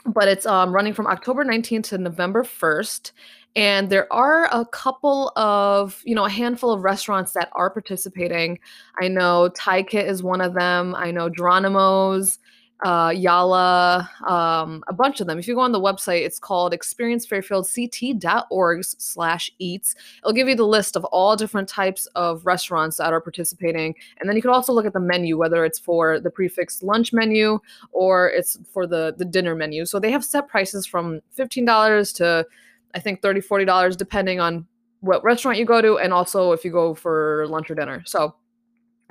but 0.07 0.27
it's 0.27 0.47
um, 0.47 0.73
running 0.73 0.95
from 0.95 1.07
October 1.07 1.45
19th 1.45 1.85
to 1.89 1.99
November 1.99 2.45
1st. 2.45 3.13
And 3.55 3.91
there 3.91 4.11
are 4.11 4.49
a 4.51 4.65
couple 4.65 5.33
of, 5.37 6.01
you 6.07 6.15
know, 6.15 6.25
a 6.25 6.31
handful 6.31 6.73
of 6.73 6.83
restaurants 6.83 7.33
that 7.33 7.51
are 7.53 7.69
participating. 7.69 8.59
I 8.99 9.09
know 9.09 9.51
Thai 9.51 9.83
Kit 9.83 10.09
is 10.09 10.23
one 10.23 10.41
of 10.41 10.55
them. 10.55 10.95
I 10.95 11.11
know 11.11 11.29
Geronimo's, 11.29 12.39
uh, 12.85 13.09
Yala, 13.09 14.07
um, 14.29 14.85
a 14.87 14.93
bunch 14.93 15.21
of 15.21 15.27
them. 15.27 15.39
If 15.39 15.49
you 15.49 15.55
go 15.55 15.61
on 15.61 15.73
the 15.73 15.81
website, 15.81 16.27
it's 16.27 16.39
called 16.39 16.75
experiencefairfieldct.org 16.75 18.85
slash 18.85 19.51
eats. 19.59 19.95
It'll 20.19 20.35
give 20.35 20.49
you 20.49 20.55
the 20.55 20.67
list 20.67 20.95
of 20.95 21.07
all 21.07 21.37
different 21.37 21.69
types 21.69 22.05
of 22.15 22.45
restaurants 22.45 22.99
that 22.99 23.15
are 23.15 23.21
participating. 23.21 23.95
And 24.21 24.29
then 24.29 24.37
you 24.37 24.43
can 24.43 24.51
also 24.51 24.75
look 24.75 24.85
at 24.85 24.93
the 24.93 25.01
menu, 25.01 25.39
whether 25.39 25.65
it's 25.65 25.79
for 25.79 26.21
the 26.21 26.31
prix 26.31 26.49
fixe 26.49 26.83
lunch 26.83 27.15
menu 27.15 27.59
or 27.93 28.29
it's 28.29 28.59
for 28.73 28.87
the, 28.87 29.15
the 29.17 29.25
dinner 29.25 29.55
menu. 29.55 29.87
So 29.87 29.99
they 29.99 30.11
have 30.11 30.25
set 30.25 30.49
prices 30.49 30.85
from 30.87 31.21
$15 31.37 32.15
to 32.17 32.47
I 32.95 33.01
think 33.01 33.23
$30, 33.23 33.47
$40 33.47 33.97
depending 33.97 34.41
on 34.41 34.67
what 35.01 35.23
restaurant 35.23 35.59
you 35.59 35.65
go 35.65 35.83
to 35.83 35.99
and 35.99 36.13
also 36.13 36.53
if 36.53 36.65
you 36.65 36.71
go 36.71 36.95
for 36.95 37.47
lunch 37.49 37.71
or 37.71 37.75
dinner. 37.75 38.03
So 38.07 38.35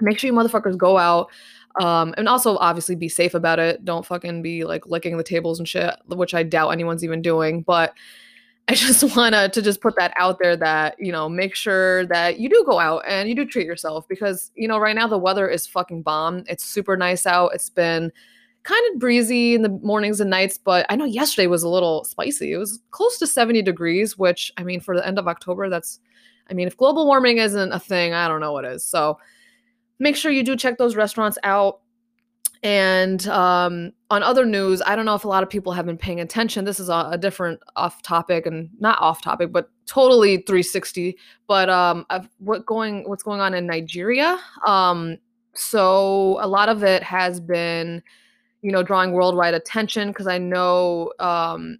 make 0.01 0.19
sure 0.19 0.27
you 0.27 0.33
motherfuckers 0.33 0.77
go 0.77 0.97
out. 0.97 1.29
Um, 1.79 2.13
and 2.17 2.29
also 2.29 2.57
obviously 2.57 2.95
be 2.95 3.09
safe 3.09 3.33
about 3.33 3.59
it. 3.59 3.83
Don't 3.83 4.05
fucking 4.05 4.41
be 4.41 4.63
like 4.63 4.87
licking 4.87 5.17
the 5.17 5.23
tables 5.23 5.59
and 5.59 5.67
shit, 5.67 5.93
which 6.07 6.33
I 6.33 6.43
doubt 6.43 6.69
anyone's 6.69 7.03
even 7.03 7.21
doing. 7.21 7.61
But 7.61 7.93
I 8.67 8.73
just 8.73 9.15
wanna 9.15 9.49
to 9.49 9.61
just 9.61 9.81
put 9.81 9.95
that 9.97 10.13
out 10.17 10.39
there 10.41 10.57
that, 10.57 10.95
you 10.97 11.11
know, 11.11 11.29
make 11.29 11.53
sure 11.53 12.05
that 12.07 12.39
you 12.39 12.49
do 12.49 12.63
go 12.65 12.79
out 12.79 13.03
and 13.07 13.29
you 13.29 13.35
do 13.35 13.45
treat 13.45 13.67
yourself 13.67 14.07
because, 14.07 14.51
you 14.55 14.67
know, 14.67 14.79
right 14.79 14.95
now 14.95 15.07
the 15.07 15.19
weather 15.19 15.47
is 15.47 15.67
fucking 15.67 16.01
bomb. 16.01 16.43
It's 16.47 16.65
super 16.65 16.97
nice 16.97 17.27
out. 17.27 17.51
It's 17.53 17.69
been 17.69 18.11
kind 18.63 18.81
of 18.91 18.99
breezy 18.99 19.53
in 19.53 19.61
the 19.61 19.69
mornings 19.69 20.19
and 20.19 20.31
nights, 20.31 20.57
but 20.57 20.87
I 20.89 20.95
know 20.95 21.05
yesterday 21.05 21.45
was 21.45 21.61
a 21.61 21.69
little 21.69 22.03
spicy. 22.05 22.53
It 22.53 22.57
was 22.57 22.79
close 22.89 23.19
to 23.19 23.27
70 23.27 23.61
degrees, 23.61 24.17
which 24.17 24.51
I 24.57 24.63
mean, 24.63 24.79
for 24.79 24.95
the 24.95 25.05
end 25.05 25.19
of 25.19 25.27
October, 25.27 25.69
that's, 25.69 25.99
I 26.49 26.53
mean, 26.55 26.65
if 26.65 26.75
global 26.75 27.05
warming 27.05 27.37
isn't 27.37 27.71
a 27.71 27.79
thing, 27.79 28.13
I 28.13 28.27
don't 28.27 28.41
know 28.41 28.53
what 28.53 28.65
is. 28.65 28.83
So 28.83 29.19
make 29.99 30.15
sure 30.15 30.31
you 30.31 30.43
do 30.43 30.55
check 30.55 30.77
those 30.77 30.95
restaurants 30.95 31.37
out. 31.43 31.81
And 32.63 33.27
um, 33.27 33.91
on 34.09 34.23
other 34.23 34.45
news, 34.45 34.81
I 34.85 34.95
don't 34.95 35.05
know 35.05 35.13
if 35.13 35.23
a 35.23 35.27
lot 35.27 35.43
of 35.43 35.49
people 35.49 35.71
have 35.73 35.85
been 35.85 35.97
paying 35.97 36.19
attention. 36.19 36.65
This 36.65 36.79
is 36.79 36.89
a, 36.89 37.09
a 37.11 37.17
different 37.17 37.59
off 37.75 38.01
topic 38.01 38.47
and 38.47 38.69
not 38.79 38.99
off 38.99 39.21
topic, 39.21 39.51
but 39.51 39.69
totally 39.85 40.37
360. 40.37 41.15
But 41.47 41.69
um, 41.69 42.05
what 42.39 42.65
going 42.65 43.07
what's 43.07 43.23
going 43.23 43.39
on 43.39 43.53
in 43.53 43.67
Nigeria? 43.67 44.39
Um, 44.65 45.17
so 45.53 46.39
a 46.41 46.47
lot 46.47 46.69
of 46.69 46.83
it 46.83 47.03
has 47.03 47.39
been 47.39 48.01
you 48.65 48.71
know, 48.71 48.81
drawing 48.81 49.11
worldwide 49.11 49.53
attention 49.53 50.07
because 50.07 50.25
I 50.25 50.39
know 50.39 51.13
um, 51.19 51.77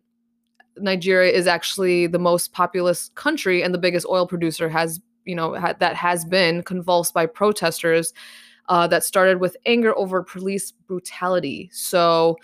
Nigeria 0.77 1.33
is 1.33 1.47
actually 1.47 2.05
the 2.05 2.19
most 2.19 2.53
populous 2.53 3.09
country 3.15 3.63
and 3.63 3.73
the 3.73 3.79
biggest 3.79 4.05
oil 4.07 4.27
producer 4.27 4.69
has, 4.69 5.01
you 5.25 5.35
know, 5.35 5.55
ha- 5.55 5.75
that 5.79 5.95
has 5.95 6.25
been 6.25 6.63
convulsed 6.63 7.13
by 7.13 7.25
protesters 7.25 8.13
uh, 8.69 8.87
that 8.87 9.03
started 9.03 9.39
with 9.39 9.57
anger 9.65 9.95
over 9.97 10.23
police 10.23 10.71
brutality. 10.71 11.69
So, 11.71 12.37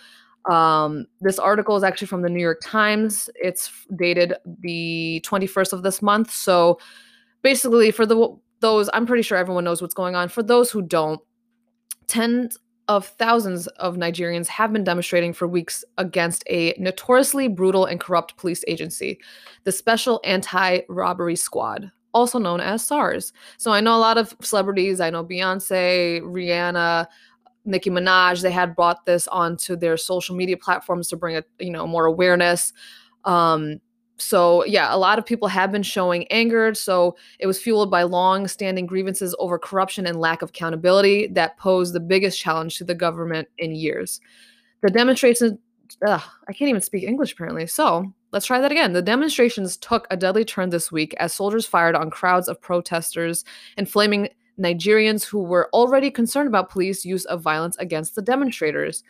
um, 0.50 1.06
this 1.20 1.38
article 1.38 1.76
is 1.76 1.84
actually 1.84 2.08
from 2.08 2.24
the 2.24 2.30
New 2.30 2.42
York 2.42 2.62
Times. 2.64 3.30
It's 3.36 3.72
dated 3.96 4.34
the 4.62 5.24
21st 5.24 5.74
of 5.74 5.84
this 5.84 6.02
month. 6.02 6.32
So, 6.32 6.80
basically, 7.44 7.92
for 7.92 8.06
the 8.06 8.36
those, 8.60 8.90
I'm 8.94 9.06
pretty 9.06 9.24
sure 9.24 9.38
everyone 9.38 9.64
knows 9.64 9.82
what's 9.82 9.94
going 9.94 10.16
on. 10.16 10.30
For 10.30 10.44
those 10.44 10.72
who 10.72 10.82
don't, 10.82 11.20
tens 12.08 12.58
of 12.88 13.06
thousands 13.06 13.68
of 13.68 13.96
Nigerians 13.96 14.48
have 14.48 14.74
been 14.74 14.84
demonstrating 14.84 15.34
for 15.34 15.48
weeks 15.48 15.84
against 15.98 16.44
a 16.50 16.76
notoriously 16.78 17.48
brutal 17.48 17.86
and 17.86 18.00
corrupt 18.00 18.38
police 18.38 18.64
agency, 18.68 19.20
the 19.64 19.72
Special 19.72 20.20
Anti 20.24 20.82
Robbery 20.90 21.36
Squad, 21.36 21.92
also 22.14 22.40
known 22.40 22.60
as 22.60 22.86
SARS. 22.86 23.34
So 23.58 23.72
I 23.72 23.82
know 23.82 23.96
a 23.96 24.00
lot 24.00 24.18
of 24.18 24.36
celebrities, 24.42 25.00
I 25.00 25.10
know 25.10 25.24
Beyonce, 25.24 26.22
Rihanna, 26.22 27.08
Nicki 27.66 27.90
Minaj, 27.90 28.42
they 28.42 28.52
had 28.52 28.76
brought 28.76 29.06
this 29.06 29.28
onto 29.28 29.76
their 29.76 29.98
social 29.98 30.36
media 30.36 30.58
platforms 30.58 31.08
to 31.10 31.16
bring 31.16 31.38
a, 31.38 31.44
you 31.60 31.72
know, 31.72 31.86
more 31.86 32.06
awareness. 32.06 32.74
Um, 33.26 33.80
so 34.18 34.64
yeah, 34.66 34.94
a 34.94 34.98
lot 34.98 35.20
of 35.20 35.26
people 35.26 35.48
have 35.48 35.72
been 35.72 35.84
showing 35.84 36.28
anger. 36.28 36.74
So 36.74 37.16
it 37.40 37.48
was 37.48 37.60
fueled 37.60 37.90
by 37.90 38.04
long-standing 38.04 38.86
grievances 38.86 39.36
over 39.40 39.58
corruption 39.58 40.06
and 40.06 40.20
lack 40.20 40.42
of 40.42 40.50
accountability 40.50 41.28
that 41.28 41.58
posed 41.58 41.94
the 41.94 42.00
biggest 42.00 42.40
challenge 42.40 42.78
to 42.78 42.84
the 42.84 42.96
government 42.96 43.48
in 43.58 43.74
years. 43.74 44.20
The 44.82 44.90
demonstrations, 44.90 45.58
ugh, 46.06 46.22
I 46.48 46.54
can't 46.54 46.70
even 46.70 46.82
speak 46.82 47.04
English 47.04 47.34
apparently. 47.34 47.68
So 47.68 48.12
let's 48.32 48.46
try 48.46 48.60
that 48.62 48.72
again. 48.72 48.94
The 48.94 49.02
demonstrations 49.02 49.78
took 49.78 50.08
a 50.10 50.18
deadly 50.18 50.46
turn 50.46 50.70
this 50.70 50.92
week 50.92 51.14
as 51.20 51.34
soldiers 51.34 51.66
fired 51.66 51.96
on 51.96 52.10
crowds 52.10 52.48
of 52.48 52.62
protesters, 52.62 53.44
inflaming 53.78 54.30
Nigerians 54.60 55.24
who 55.24 55.40
were 55.40 55.70
already 55.74 56.12
concerned 56.12 56.48
about 56.48 56.70
police 56.70 57.06
use 57.06 57.26
of 57.26 57.42
violence 57.42 57.78
against 57.78 58.16
the 58.16 58.22
demonstrators. 58.22 59.04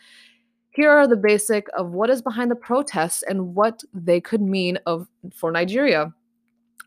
Here 0.70 0.90
are 0.90 1.06
the 1.06 1.16
basic 1.16 1.66
of 1.76 1.90
what 1.90 2.08
is 2.10 2.22
behind 2.22 2.50
the 2.50 2.56
protests 2.56 3.22
and 3.22 3.54
what 3.54 3.82
they 3.92 4.20
could 4.20 4.40
mean 4.40 4.78
of 4.86 5.06
for 5.34 5.52
Nigeria, 5.52 6.12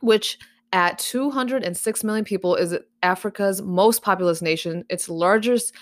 which 0.01 0.39
at 0.73 0.97
206 0.99 2.03
million 2.03 2.25
people 2.25 2.55
is 2.55 2.75
Africa's 3.03 3.61
most 3.61 4.01
populous 4.01 4.41
nation, 4.41 4.83
its 4.89 5.07
largest 5.07 5.73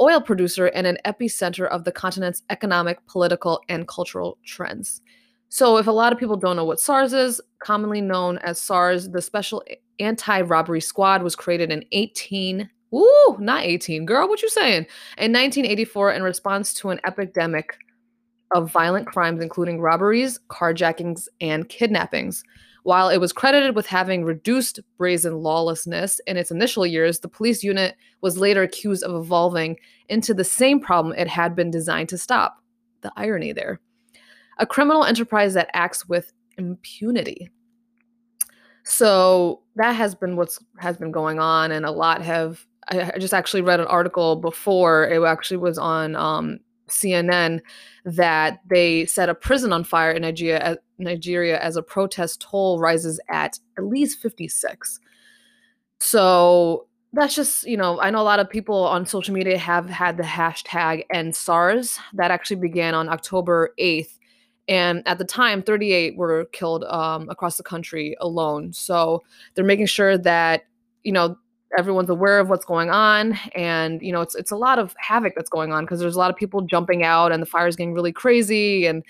oil 0.00 0.20
producer 0.20 0.66
and 0.66 0.86
an 0.86 0.98
epicenter 1.04 1.68
of 1.68 1.84
the 1.84 1.92
continent's 1.92 2.42
economic, 2.50 3.04
political, 3.06 3.60
and 3.68 3.88
cultural 3.88 4.38
trends. 4.44 5.00
So, 5.48 5.76
if 5.76 5.86
a 5.86 5.92
lot 5.92 6.12
of 6.12 6.18
people 6.18 6.36
don't 6.36 6.56
know 6.56 6.64
what 6.64 6.80
SARS 6.80 7.12
is, 7.12 7.40
commonly 7.60 8.00
known 8.00 8.38
as 8.38 8.60
SARS, 8.60 9.10
the 9.10 9.22
Special 9.22 9.62
Anti 10.00 10.40
Robbery 10.42 10.80
Squad 10.80 11.22
was 11.22 11.36
created 11.36 11.70
in 11.70 11.84
18 11.92 12.68
Ooh, 12.94 13.36
not 13.40 13.64
18. 13.64 14.06
Girl, 14.06 14.28
what 14.28 14.40
you 14.40 14.48
saying? 14.48 14.86
In 15.18 15.32
1984, 15.32 16.12
in 16.12 16.22
response 16.22 16.72
to 16.74 16.90
an 16.90 17.00
epidemic 17.04 17.76
of 18.54 18.70
violent 18.70 19.06
crimes, 19.06 19.42
including 19.42 19.80
robberies, 19.80 20.38
carjackings, 20.48 21.26
and 21.40 21.68
kidnappings. 21.68 22.44
While 22.84 23.08
it 23.08 23.16
was 23.16 23.32
credited 23.32 23.74
with 23.74 23.86
having 23.86 24.24
reduced 24.24 24.78
brazen 24.98 25.38
lawlessness 25.38 26.20
in 26.26 26.36
its 26.36 26.50
initial 26.50 26.86
years, 26.86 27.18
the 27.18 27.28
police 27.28 27.64
unit 27.64 27.96
was 28.20 28.36
later 28.36 28.62
accused 28.62 29.02
of 29.02 29.14
evolving 29.14 29.78
into 30.10 30.34
the 30.34 30.44
same 30.44 30.80
problem 30.80 31.14
it 31.16 31.26
had 31.26 31.56
been 31.56 31.70
designed 31.70 32.10
to 32.10 32.18
stop. 32.18 32.58
The 33.00 33.10
irony 33.16 33.52
there. 33.52 33.80
A 34.58 34.66
criminal 34.66 35.04
enterprise 35.04 35.54
that 35.54 35.70
acts 35.72 36.06
with 36.06 36.32
impunity. 36.58 37.50
So 38.84 39.62
that 39.76 39.92
has 39.92 40.14
been 40.14 40.36
what's 40.36 40.58
has 40.78 40.98
been 40.98 41.10
going 41.10 41.38
on, 41.38 41.72
and 41.72 41.86
a 41.86 41.90
lot 41.90 42.20
have 42.20 42.66
I, 42.88 43.18
just 43.18 43.32
actually 43.32 43.62
read 43.62 43.80
an 43.80 43.86
article 43.86 44.36
before 44.36 45.08
it 45.08 45.22
actually 45.24 45.56
was 45.56 45.78
on 45.78 46.14
um, 46.16 46.60
CNN 46.88 47.60
that 48.04 48.60
they 48.68 49.06
set 49.06 49.28
a 49.28 49.34
prison 49.34 49.72
on 49.72 49.84
fire 49.84 50.12
in 50.12 50.22
Nigeria, 50.22 50.78
Nigeria 50.98 51.60
as 51.60 51.76
a 51.76 51.82
protest 51.82 52.40
toll 52.40 52.78
rises 52.78 53.20
at 53.28 53.58
at 53.78 53.84
least 53.84 54.20
56. 54.20 55.00
So 56.00 56.86
that's 57.12 57.34
just, 57.34 57.64
you 57.64 57.76
know, 57.76 58.00
I 58.00 58.10
know 58.10 58.20
a 58.20 58.22
lot 58.22 58.40
of 58.40 58.50
people 58.50 58.84
on 58.84 59.06
social 59.06 59.32
media 59.32 59.56
have 59.56 59.88
had 59.88 60.16
the 60.16 60.24
hashtag 60.24 61.04
end 61.12 61.34
SARS 61.36 61.98
that 62.14 62.30
actually 62.30 62.56
began 62.56 62.94
on 62.94 63.08
October 63.08 63.72
8th. 63.78 64.18
And 64.66 65.02
at 65.06 65.18
the 65.18 65.24
time, 65.24 65.62
38 65.62 66.16
were 66.16 66.46
killed 66.46 66.84
um, 66.84 67.28
across 67.28 67.56
the 67.56 67.62
country 67.62 68.16
alone. 68.20 68.72
So 68.72 69.22
they're 69.54 69.64
making 69.64 69.86
sure 69.86 70.18
that, 70.18 70.64
you 71.04 71.12
know, 71.12 71.36
everyone's 71.76 72.10
aware 72.10 72.38
of 72.38 72.48
what's 72.48 72.64
going 72.64 72.90
on 72.90 73.38
and 73.54 74.00
you 74.02 74.12
know 74.12 74.20
it's 74.20 74.34
it's 74.34 74.50
a 74.50 74.56
lot 74.56 74.78
of 74.78 74.94
havoc 74.98 75.34
that's 75.34 75.50
going 75.50 75.72
on 75.72 75.84
because 75.84 76.00
there's 76.00 76.16
a 76.16 76.18
lot 76.18 76.30
of 76.30 76.36
people 76.36 76.60
jumping 76.60 77.02
out 77.02 77.32
and 77.32 77.42
the 77.42 77.46
fire's 77.46 77.76
getting 77.76 77.94
really 77.94 78.12
crazy 78.12 78.86
and 78.86 79.04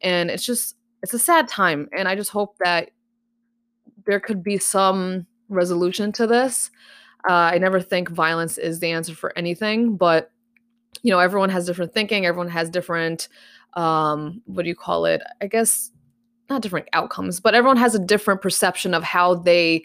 and 0.00 0.30
it's 0.30 0.44
just 0.44 0.76
it's 1.02 1.14
a 1.14 1.18
sad 1.18 1.48
time 1.48 1.88
and 1.96 2.08
i 2.08 2.14
just 2.14 2.30
hope 2.30 2.56
that 2.58 2.90
there 4.04 4.20
could 4.20 4.42
be 4.42 4.58
some 4.58 5.26
resolution 5.48 6.10
to 6.12 6.26
this. 6.26 6.70
Uh, 7.28 7.32
i 7.32 7.58
never 7.58 7.80
think 7.80 8.08
violence 8.08 8.58
is 8.58 8.80
the 8.80 8.90
answer 8.90 9.14
for 9.14 9.36
anything 9.38 9.96
but 9.96 10.30
you 11.02 11.10
know 11.10 11.18
everyone 11.18 11.50
has 11.50 11.66
different 11.66 11.94
thinking 11.94 12.26
everyone 12.26 12.48
has 12.48 12.68
different 12.68 13.28
um 13.74 14.42
what 14.46 14.64
do 14.64 14.68
you 14.68 14.74
call 14.74 15.06
it? 15.06 15.22
I 15.40 15.46
guess 15.46 15.90
not 16.50 16.62
different 16.62 16.88
outcomes 16.92 17.40
but 17.40 17.54
everyone 17.54 17.76
has 17.76 17.94
a 17.94 17.98
different 17.98 18.42
perception 18.42 18.92
of 18.92 19.02
how 19.02 19.36
they 19.36 19.84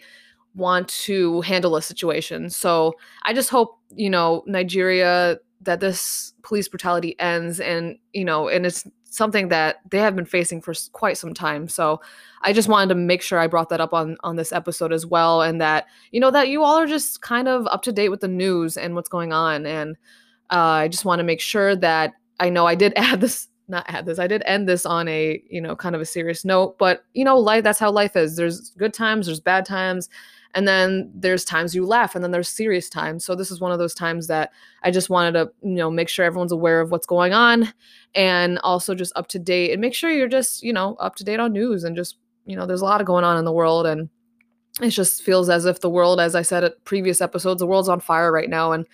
want 0.58 0.88
to 0.88 1.40
handle 1.42 1.76
a 1.76 1.82
situation. 1.82 2.50
So 2.50 2.94
I 3.22 3.32
just 3.32 3.50
hope, 3.50 3.78
you 3.94 4.10
know, 4.10 4.42
Nigeria 4.46 5.38
that 5.62 5.80
this 5.80 6.34
police 6.42 6.68
brutality 6.68 7.18
ends 7.18 7.60
and, 7.60 7.98
you 8.12 8.24
know, 8.24 8.48
and 8.48 8.66
it's 8.66 8.86
something 9.04 9.48
that 9.48 9.76
they 9.90 9.98
have 9.98 10.14
been 10.14 10.26
facing 10.26 10.60
for 10.60 10.74
quite 10.92 11.16
some 11.16 11.32
time. 11.32 11.66
So 11.68 12.00
I 12.42 12.52
just 12.52 12.68
wanted 12.68 12.90
to 12.90 12.94
make 12.94 13.22
sure 13.22 13.38
I 13.38 13.46
brought 13.46 13.70
that 13.70 13.80
up 13.80 13.94
on 13.94 14.16
on 14.22 14.36
this 14.36 14.52
episode 14.52 14.92
as 14.92 15.06
well 15.06 15.42
and 15.42 15.60
that, 15.60 15.86
you 16.12 16.20
know, 16.20 16.30
that 16.30 16.48
you 16.48 16.62
all 16.62 16.76
are 16.76 16.86
just 16.86 17.22
kind 17.22 17.48
of 17.48 17.66
up 17.68 17.82
to 17.82 17.92
date 17.92 18.10
with 18.10 18.20
the 18.20 18.28
news 18.28 18.76
and 18.76 18.94
what's 18.94 19.08
going 19.08 19.32
on 19.32 19.66
and 19.66 19.96
Uh, 20.50 20.84
I 20.84 20.88
just 20.88 21.04
want 21.04 21.20
to 21.20 21.24
make 21.24 21.40
sure 21.42 21.76
that 21.76 22.14
I 22.40 22.50
know 22.50 22.66
I 22.66 22.74
did 22.74 22.92
add 22.96 23.20
this, 23.20 23.48
not 23.68 23.84
add 23.88 24.06
this, 24.06 24.18
I 24.18 24.26
did 24.26 24.42
end 24.46 24.68
this 24.68 24.86
on 24.86 25.08
a, 25.08 25.42
you 25.50 25.60
know, 25.60 25.76
kind 25.76 25.94
of 25.94 26.00
a 26.00 26.06
serious 26.06 26.44
note, 26.44 26.78
but 26.78 27.04
you 27.14 27.24
know, 27.24 27.38
life, 27.38 27.64
that's 27.64 27.78
how 27.78 27.90
life 27.90 28.16
is. 28.16 28.36
There's 28.36 28.70
good 28.78 28.94
times, 28.94 29.26
there's 29.26 29.40
bad 29.40 29.66
times. 29.66 30.08
And 30.54 30.66
then 30.66 31.10
there's 31.14 31.44
times 31.44 31.74
you 31.74 31.86
laugh 31.86 32.14
and 32.14 32.24
then 32.24 32.30
there's 32.30 32.48
serious 32.48 32.88
times. 32.88 33.24
So 33.24 33.34
this 33.34 33.50
is 33.50 33.60
one 33.60 33.72
of 33.72 33.78
those 33.78 33.94
times 33.94 34.26
that 34.28 34.50
I 34.82 34.90
just 34.90 35.10
wanted 35.10 35.32
to, 35.32 35.50
you 35.62 35.74
know, 35.74 35.90
make 35.90 36.08
sure 36.08 36.24
everyone's 36.24 36.52
aware 36.52 36.80
of 36.80 36.90
what's 36.90 37.06
going 37.06 37.34
on 37.34 37.72
and 38.14 38.58
also 38.60 38.94
just 38.94 39.12
up 39.14 39.28
to 39.28 39.38
date 39.38 39.72
and 39.72 39.80
make 39.80 39.94
sure 39.94 40.10
you're 40.10 40.28
just, 40.28 40.62
you 40.62 40.72
know, 40.72 40.96
up 40.96 41.16
to 41.16 41.24
date 41.24 41.40
on 41.40 41.52
news 41.52 41.84
and 41.84 41.94
just, 41.94 42.16
you 42.46 42.56
know, 42.56 42.66
there's 42.66 42.80
a 42.80 42.86
lot 42.86 43.00
of 43.00 43.06
going 43.06 43.24
on 43.24 43.36
in 43.36 43.44
the 43.44 43.52
world 43.52 43.86
and 43.86 44.08
it 44.80 44.90
just 44.90 45.22
feels 45.22 45.50
as 45.50 45.64
if 45.64 45.80
the 45.80 45.90
world 45.90 46.20
as 46.20 46.34
I 46.34 46.42
said 46.42 46.64
at 46.64 46.84
previous 46.84 47.20
episodes, 47.20 47.60
the 47.60 47.66
world's 47.66 47.88
on 47.88 48.00
fire 48.00 48.32
right 48.32 48.48
now. 48.48 48.72
And 48.72 48.86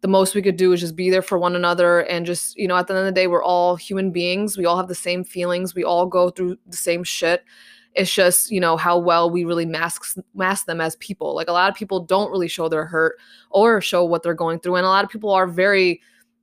the 0.00 0.08
most 0.08 0.34
we 0.34 0.42
could 0.42 0.56
do 0.56 0.72
is 0.72 0.80
just 0.80 0.96
be 0.96 1.10
there 1.10 1.22
for 1.22 1.38
one 1.38 1.54
another 1.54 2.00
and 2.00 2.26
just 2.26 2.56
you 2.56 2.66
know 2.66 2.76
at 2.76 2.88
the 2.88 2.94
end 2.94 3.00
of 3.00 3.06
the 3.06 3.12
day 3.12 3.26
we're 3.26 3.44
all 3.44 3.76
human 3.76 4.10
beings. 4.10 4.56
We 4.56 4.66
all 4.66 4.76
have 4.76 4.88
the 4.88 4.94
same 4.94 5.24
feelings. 5.24 5.74
We 5.74 5.84
all 5.84 6.06
go 6.06 6.30
through 6.30 6.58
the 6.66 6.76
same 6.76 7.04
shit 7.04 7.44
it's 7.94 8.12
just 8.12 8.50
you 8.50 8.60
know 8.60 8.76
how 8.76 8.96
well 8.98 9.30
we 9.30 9.44
really 9.44 9.66
mask 9.66 10.16
mask 10.34 10.66
them 10.66 10.80
as 10.80 10.96
people 10.96 11.34
like 11.34 11.48
a 11.48 11.52
lot 11.52 11.70
of 11.70 11.76
people 11.76 12.00
don't 12.00 12.30
really 12.30 12.48
show 12.48 12.68
their 12.68 12.84
hurt 12.84 13.16
or 13.50 13.80
show 13.80 14.04
what 14.04 14.22
they're 14.22 14.34
going 14.34 14.58
through 14.58 14.76
and 14.76 14.86
a 14.86 14.88
lot 14.88 15.04
of 15.04 15.10
people 15.10 15.30
are 15.30 15.46
very 15.46 16.00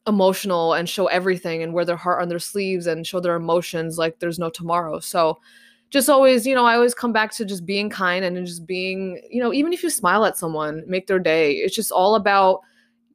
emotional 0.07 0.73
and 0.73 0.87
show 0.87 1.07
everything 1.07 1.61
and 1.61 1.73
wear 1.73 1.85
their 1.85 1.95
heart 1.95 2.21
on 2.21 2.29
their 2.29 2.39
sleeves 2.39 2.87
and 2.87 3.05
show 3.05 3.19
their 3.19 3.35
emotions 3.35 3.97
like 3.97 4.19
there's 4.19 4.39
no 4.39 4.49
tomorrow 4.49 4.99
so 4.99 5.37
just 5.89 6.09
always 6.09 6.45
you 6.45 6.55
know 6.55 6.65
i 6.65 6.75
always 6.75 6.93
come 6.93 7.11
back 7.11 7.31
to 7.31 7.45
just 7.45 7.65
being 7.65 7.89
kind 7.89 8.23
and 8.23 8.45
just 8.45 8.65
being 8.65 9.21
you 9.29 9.41
know 9.41 9.53
even 9.53 9.73
if 9.73 9.83
you 9.83 9.89
smile 9.89 10.25
at 10.25 10.37
someone 10.37 10.83
make 10.87 11.07
their 11.07 11.19
day 11.19 11.53
it's 11.53 11.75
just 11.75 11.91
all 11.91 12.15
about 12.15 12.61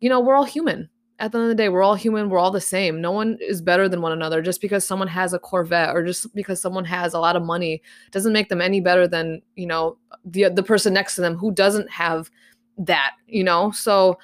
you 0.04 0.10
know, 0.10 0.20
we're 0.20 0.36
all 0.36 0.44
human. 0.44 0.90
At 1.20 1.30
the 1.30 1.38
end 1.38 1.44
of 1.44 1.48
the 1.48 1.54
day, 1.54 1.68
we're 1.68 1.82
all 1.82 1.94
human. 1.94 2.28
We're 2.28 2.38
all 2.38 2.50
the 2.50 2.60
same. 2.60 3.00
No 3.00 3.12
one 3.12 3.38
is 3.40 3.62
better 3.62 3.88
than 3.88 4.02
one 4.02 4.12
another. 4.12 4.42
Just 4.42 4.60
because 4.60 4.84
someone 4.86 5.08
has 5.08 5.32
a 5.32 5.38
Corvette 5.38 5.94
or 5.94 6.04
just 6.04 6.34
because 6.34 6.60
someone 6.60 6.84
has 6.84 7.14
a 7.14 7.20
lot 7.20 7.36
of 7.36 7.42
money 7.42 7.82
doesn't 8.10 8.32
make 8.32 8.48
them 8.48 8.60
any 8.60 8.80
better 8.80 9.06
than, 9.06 9.40
you 9.54 9.66
know, 9.66 9.96
the 10.24 10.48
the 10.48 10.62
person 10.62 10.92
next 10.92 11.14
to 11.14 11.20
them 11.20 11.36
who 11.36 11.52
doesn't 11.52 11.88
have 11.90 12.30
that, 12.78 13.12
you 13.28 13.44
know? 13.44 13.70
So 13.70 14.18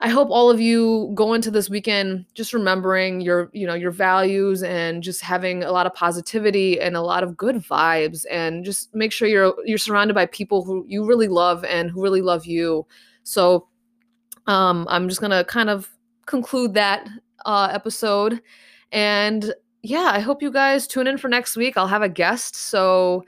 I 0.00 0.10
hope 0.10 0.28
all 0.30 0.50
of 0.50 0.60
you 0.60 1.10
go 1.14 1.32
into 1.32 1.50
this 1.50 1.70
weekend 1.70 2.26
just 2.34 2.52
remembering 2.52 3.22
your, 3.22 3.48
you 3.54 3.66
know, 3.66 3.74
your 3.74 3.90
values 3.90 4.62
and 4.62 5.02
just 5.02 5.22
having 5.22 5.62
a 5.62 5.72
lot 5.72 5.86
of 5.86 5.94
positivity 5.94 6.78
and 6.78 6.96
a 6.96 7.00
lot 7.00 7.22
of 7.22 7.36
good 7.36 7.56
vibes 7.56 8.26
and 8.30 8.62
just 8.62 8.94
make 8.94 9.10
sure 9.10 9.26
you're 9.26 9.54
you're 9.64 9.78
surrounded 9.78 10.14
by 10.14 10.26
people 10.26 10.64
who 10.64 10.84
you 10.86 11.06
really 11.06 11.28
love 11.28 11.64
and 11.64 11.90
who 11.90 12.02
really 12.02 12.20
love 12.20 12.44
you. 12.44 12.86
So 13.22 13.68
um, 14.46 14.86
I'm 14.90 15.08
just 15.08 15.20
gonna 15.20 15.44
kind 15.44 15.70
of 15.70 15.88
conclude 16.26 16.74
that 16.74 17.08
uh, 17.44 17.68
episode, 17.72 18.40
and 18.92 19.52
yeah, 19.82 20.10
I 20.12 20.20
hope 20.20 20.42
you 20.42 20.50
guys 20.50 20.86
tune 20.86 21.06
in 21.06 21.18
for 21.18 21.28
next 21.28 21.56
week. 21.56 21.76
I'll 21.76 21.86
have 21.86 22.02
a 22.02 22.08
guest, 22.08 22.56
so 22.56 23.24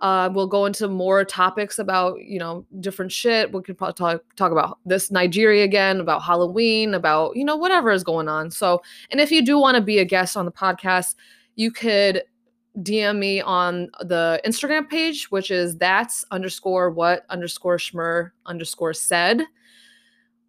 uh, 0.00 0.30
we'll 0.32 0.46
go 0.46 0.64
into 0.64 0.88
more 0.88 1.24
topics 1.24 1.78
about 1.78 2.20
you 2.20 2.38
know 2.38 2.64
different 2.80 3.12
shit. 3.12 3.52
We 3.52 3.62
could 3.62 3.76
probably 3.76 3.94
talk 3.94 4.22
talk 4.36 4.52
about 4.52 4.78
this 4.86 5.10
Nigeria 5.10 5.64
again, 5.64 6.00
about 6.00 6.22
Halloween, 6.22 6.94
about 6.94 7.36
you 7.36 7.44
know 7.44 7.56
whatever 7.56 7.90
is 7.90 8.04
going 8.04 8.28
on. 8.28 8.50
So, 8.50 8.82
and 9.10 9.20
if 9.20 9.30
you 9.30 9.44
do 9.44 9.58
want 9.58 9.76
to 9.76 9.82
be 9.82 9.98
a 9.98 10.04
guest 10.04 10.36
on 10.36 10.46
the 10.46 10.52
podcast, 10.52 11.14
you 11.56 11.70
could 11.70 12.22
DM 12.78 13.18
me 13.18 13.40
on 13.40 13.90
the 14.00 14.40
Instagram 14.46 14.88
page, 14.88 15.30
which 15.30 15.50
is 15.50 15.76
that's 15.76 16.24
underscore 16.30 16.90
what 16.90 17.24
underscore 17.28 17.76
schmer 17.76 18.30
underscore 18.46 18.94
said 18.94 19.42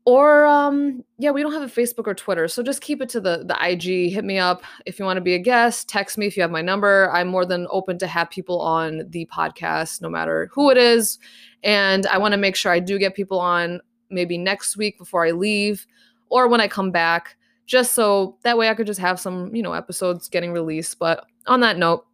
or 0.05 0.45
um 0.45 1.03
yeah 1.19 1.29
we 1.29 1.43
don't 1.43 1.53
have 1.53 1.61
a 1.61 1.67
facebook 1.67 2.07
or 2.07 2.13
twitter 2.15 2.47
so 2.47 2.63
just 2.63 2.81
keep 2.81 3.01
it 3.01 3.09
to 3.09 3.21
the 3.21 3.43
the 3.45 3.67
ig 3.69 4.11
hit 4.11 4.25
me 4.25 4.39
up 4.39 4.63
if 4.85 4.97
you 4.97 5.05
want 5.05 5.17
to 5.17 5.21
be 5.21 5.35
a 5.35 5.39
guest 5.39 5.87
text 5.87 6.17
me 6.17 6.25
if 6.25 6.35
you 6.35 6.41
have 6.41 6.51
my 6.51 6.61
number 6.61 7.09
i'm 7.13 7.27
more 7.27 7.45
than 7.45 7.67
open 7.69 7.99
to 7.99 8.07
have 8.07 8.29
people 8.29 8.59
on 8.61 9.03
the 9.09 9.27
podcast 9.27 10.01
no 10.01 10.09
matter 10.09 10.49
who 10.53 10.71
it 10.71 10.77
is 10.77 11.19
and 11.63 12.07
i 12.07 12.17
want 12.17 12.31
to 12.31 12.37
make 12.37 12.55
sure 12.55 12.71
i 12.71 12.79
do 12.79 12.97
get 12.97 13.15
people 13.15 13.39
on 13.39 13.79
maybe 14.09 14.37
next 14.37 14.75
week 14.75 14.97
before 14.97 15.25
i 15.25 15.31
leave 15.31 15.85
or 16.29 16.47
when 16.47 16.61
i 16.61 16.67
come 16.67 16.89
back 16.89 17.35
just 17.67 17.93
so 17.93 18.37
that 18.43 18.57
way 18.57 18.69
i 18.69 18.73
could 18.73 18.87
just 18.87 18.99
have 18.99 19.19
some 19.19 19.53
you 19.53 19.61
know 19.61 19.73
episodes 19.73 20.27
getting 20.27 20.51
released 20.51 20.97
but 20.97 21.27
on 21.45 21.59
that 21.59 21.77
note 21.77 22.07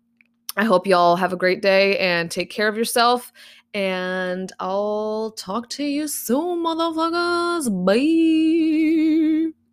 i 0.57 0.65
hope 0.65 0.85
y'all 0.85 1.15
have 1.15 1.31
a 1.31 1.37
great 1.37 1.61
day 1.61 1.97
and 1.99 2.29
take 2.29 2.49
care 2.49 2.67
of 2.67 2.77
yourself 2.77 3.31
and 3.73 4.51
I'll 4.59 5.31
talk 5.31 5.69
to 5.71 5.83
you 5.83 6.07
soon, 6.07 6.63
motherfuckers. 6.63 7.69
Bye. 7.85 9.57